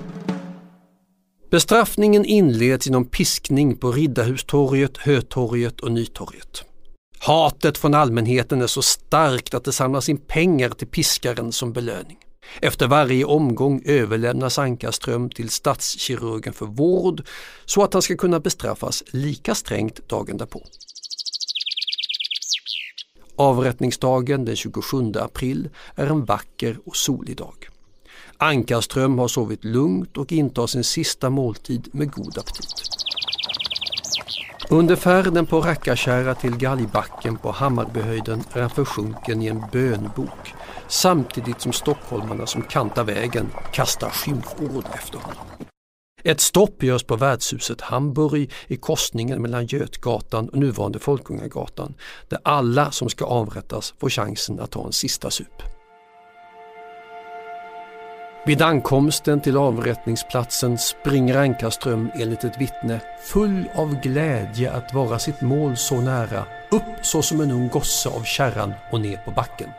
Bestraffningen 1.52 2.26
inleds 2.26 2.88
genom 2.88 3.06
piskning 3.06 3.78
på 3.78 3.92
Riddarhustorget, 3.92 4.98
Hötorget 4.98 5.80
och 5.80 5.92
Nytorget. 5.92 6.64
Hatet 7.20 7.78
från 7.78 7.94
allmänheten 7.94 8.62
är 8.62 8.68
så 8.68 8.82
starkt 8.82 9.54
att 9.54 9.64
det 9.64 9.72
samlas 9.72 10.10
in 10.10 10.18
pengar 10.18 10.70
till 10.70 10.88
piskaren 10.88 11.52
som 11.52 11.74
belöning. 11.74 12.18
Efter 12.62 12.88
varje 12.88 13.26
omgång 13.26 13.82
överlämnas 13.86 14.60
Ankarström 14.60 15.30
till 15.30 15.50
stadskirurgen 15.50 16.54
för 16.54 16.66
vård 16.66 17.24
så 17.66 17.84
att 17.84 17.94
han 17.94 18.02
ska 18.02 18.16
kunna 18.16 18.40
bestraffas 18.40 19.04
lika 19.08 19.56
strängt 19.56 20.10
dagen 20.10 20.38
därpå. 20.38 20.62
Avrättningsdagen 23.36 24.46
den 24.46 24.56
27 24.56 25.12
april 25.16 25.70
är 25.96 26.08
en 26.08 26.26
vacker 26.26 26.78
och 26.86 26.96
solig 26.96 27.38
dag. 27.38 27.70
Ankarström 28.38 29.20
har 29.20 29.28
sovit 29.28 29.64
lugnt 29.64 30.18
och 30.18 30.32
intar 30.32 30.68
sin 30.68 30.84
sista 30.84 31.30
måltid 31.30 31.90
med 31.92 32.12
god 32.12 32.38
aptit. 32.38 32.84
Under 34.70 34.96
färden 34.96 35.46
på 35.46 35.62
Rackarkärra 35.62 36.36
till 36.36 36.58
Galgbacken 36.58 37.38
på 37.38 37.52
Hammarbyhöjden 37.52 38.44
är 38.54 38.62
han 38.62 38.70
försjunken 38.70 39.42
i 39.42 39.48
en 39.48 39.64
bönbok 39.72 40.53
samtidigt 40.94 41.62
som 41.62 41.74
stockholmarna 41.74 42.46
som 42.46 42.62
kantar 42.62 43.04
vägen 43.04 43.52
kastar 43.72 44.10
skymford 44.10 44.86
efter 44.94 45.18
honom. 45.18 45.46
Ett 46.24 46.42
stopp 46.42 46.84
görs 46.84 47.04
på 47.04 47.16
värdshuset 47.16 47.82
Hamburg 47.82 48.52
i 48.68 48.76
korsningen 48.76 49.42
mellan 49.42 49.66
Götgatan 49.66 50.50
och 50.50 50.58
nuvarande 50.58 51.00
Folkungagatan 51.00 51.94
där 52.30 52.40
alla 52.44 52.92
som 52.92 53.10
ska 53.10 53.26
avrättas 53.26 53.94
får 54.00 54.10
chansen 54.10 54.60
att 54.60 54.72
ta 54.72 54.86
en 54.86 54.92
sista 54.92 55.30
sup. 55.30 55.62
Vid 58.46 58.62
ankomsten 58.62 59.42
till 59.42 59.58
avrättningsplatsen 59.58 60.78
springer 60.78 61.38
Ankarström 61.38 62.12
enligt 62.16 62.44
ett 62.44 62.62
vittne 62.62 63.02
full 63.24 63.70
av 63.76 64.02
glädje 64.02 64.72
att 64.72 64.94
vara 64.94 65.20
sitt 65.20 65.42
mål 65.42 65.78
så 65.78 66.02
nära 66.02 66.46
upp 66.72 67.06
så 67.06 67.22
som 67.22 67.42
en 67.42 67.52
ung 67.52 67.70
gosse 67.70 68.10
av 68.10 68.24
kärran 68.24 68.74
och 68.92 69.02
ner 69.02 69.18
på 69.18 69.32
backen. 69.32 69.70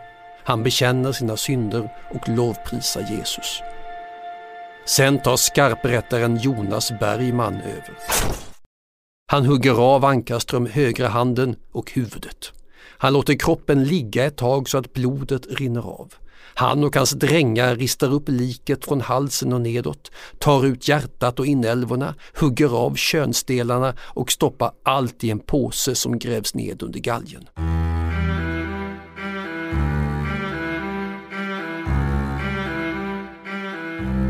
Han 0.46 0.62
bekänner 0.62 1.12
sina 1.12 1.36
synder 1.36 1.92
och 2.10 2.28
lovprisar 2.28 3.06
Jesus. 3.10 3.62
Sen 4.86 5.18
tar 5.18 5.36
skarprättaren 5.36 6.36
Jonas 6.36 6.92
Bergman 7.00 7.54
över. 7.54 7.98
Han 9.26 9.46
hugger 9.46 9.72
av 9.72 10.04
Ankarström 10.04 10.66
högra 10.66 11.08
handen 11.08 11.56
och 11.72 11.92
huvudet. 11.92 12.52
Han 12.98 13.12
låter 13.12 13.34
kroppen 13.34 13.84
ligga 13.84 14.24
ett 14.24 14.36
tag 14.36 14.68
så 14.68 14.78
att 14.78 14.92
blodet 14.92 15.46
rinner 15.50 15.80
av. 15.80 16.14
Han 16.54 16.84
och 16.84 16.96
hans 16.96 17.10
drängar 17.10 17.76
ristar 17.76 18.12
upp 18.12 18.28
liket 18.28 18.84
från 18.84 19.00
halsen 19.00 19.52
och 19.52 19.60
nedåt, 19.60 20.10
tar 20.38 20.66
ut 20.66 20.88
hjärtat 20.88 21.38
och 21.38 21.46
inälvorna, 21.46 22.14
hugger 22.34 22.76
av 22.76 22.94
könsdelarna 22.94 23.94
och 24.00 24.32
stoppar 24.32 24.72
allt 24.82 25.24
i 25.24 25.30
en 25.30 25.40
påse 25.40 25.94
som 25.94 26.18
grävs 26.18 26.54
ned 26.54 26.82
under 26.82 27.00
galgen. 27.00 27.48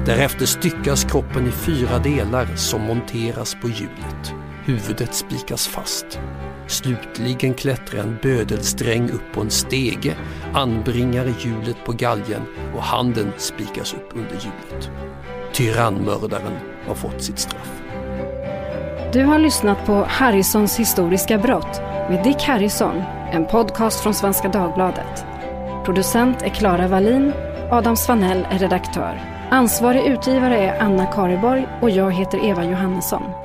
Därefter 0.06 0.46
styckas 0.46 1.04
kroppen 1.04 1.48
i 1.48 1.50
fyra 1.50 1.98
delar 1.98 2.46
som 2.56 2.82
monteras 2.82 3.56
på 3.62 3.68
hjulet. 3.68 4.34
Huvudet 4.64 5.14
spikas 5.14 5.66
fast. 5.66 6.20
Slutligen 6.66 7.54
klättrar 7.54 8.00
en 8.00 8.18
bödelsträng 8.22 9.10
upp 9.10 9.32
på 9.34 9.40
en 9.40 9.50
stege, 9.50 10.14
anbringar 10.54 11.34
hjulet 11.38 11.76
på 11.84 11.92
galgen 11.92 12.42
och 12.74 12.82
handen 12.82 13.32
spikas 13.36 13.94
upp 13.94 14.10
under 14.12 14.32
hjulet. 14.32 14.90
Tyrannmördaren 15.52 16.52
har 16.86 16.94
fått 16.94 17.22
sitt 17.22 17.38
straff. 17.38 17.82
Du 19.12 19.24
har 19.24 19.38
lyssnat 19.38 19.86
på 19.86 20.04
Harrisons 20.08 20.78
historiska 20.78 21.38
brott 21.38 21.80
med 22.10 22.24
Dick 22.24 22.42
Harrison, 22.42 23.02
en 23.32 23.46
podcast 23.46 24.00
från 24.00 24.14
Svenska 24.14 24.48
Dagbladet. 24.48 25.24
Producent 25.84 26.42
är 26.42 26.48
Klara 26.48 26.88
Wallin, 26.88 27.32
Adam 27.70 27.96
Svanell 27.96 28.46
är 28.50 28.58
redaktör. 28.58 29.33
Ansvarig 29.50 30.06
utgivare 30.06 30.58
är 30.58 30.80
Anna 30.80 31.06
Kareborg 31.06 31.66
och 31.82 31.90
jag 31.90 32.12
heter 32.12 32.44
Eva 32.44 32.64
Johannesson. 32.64 33.43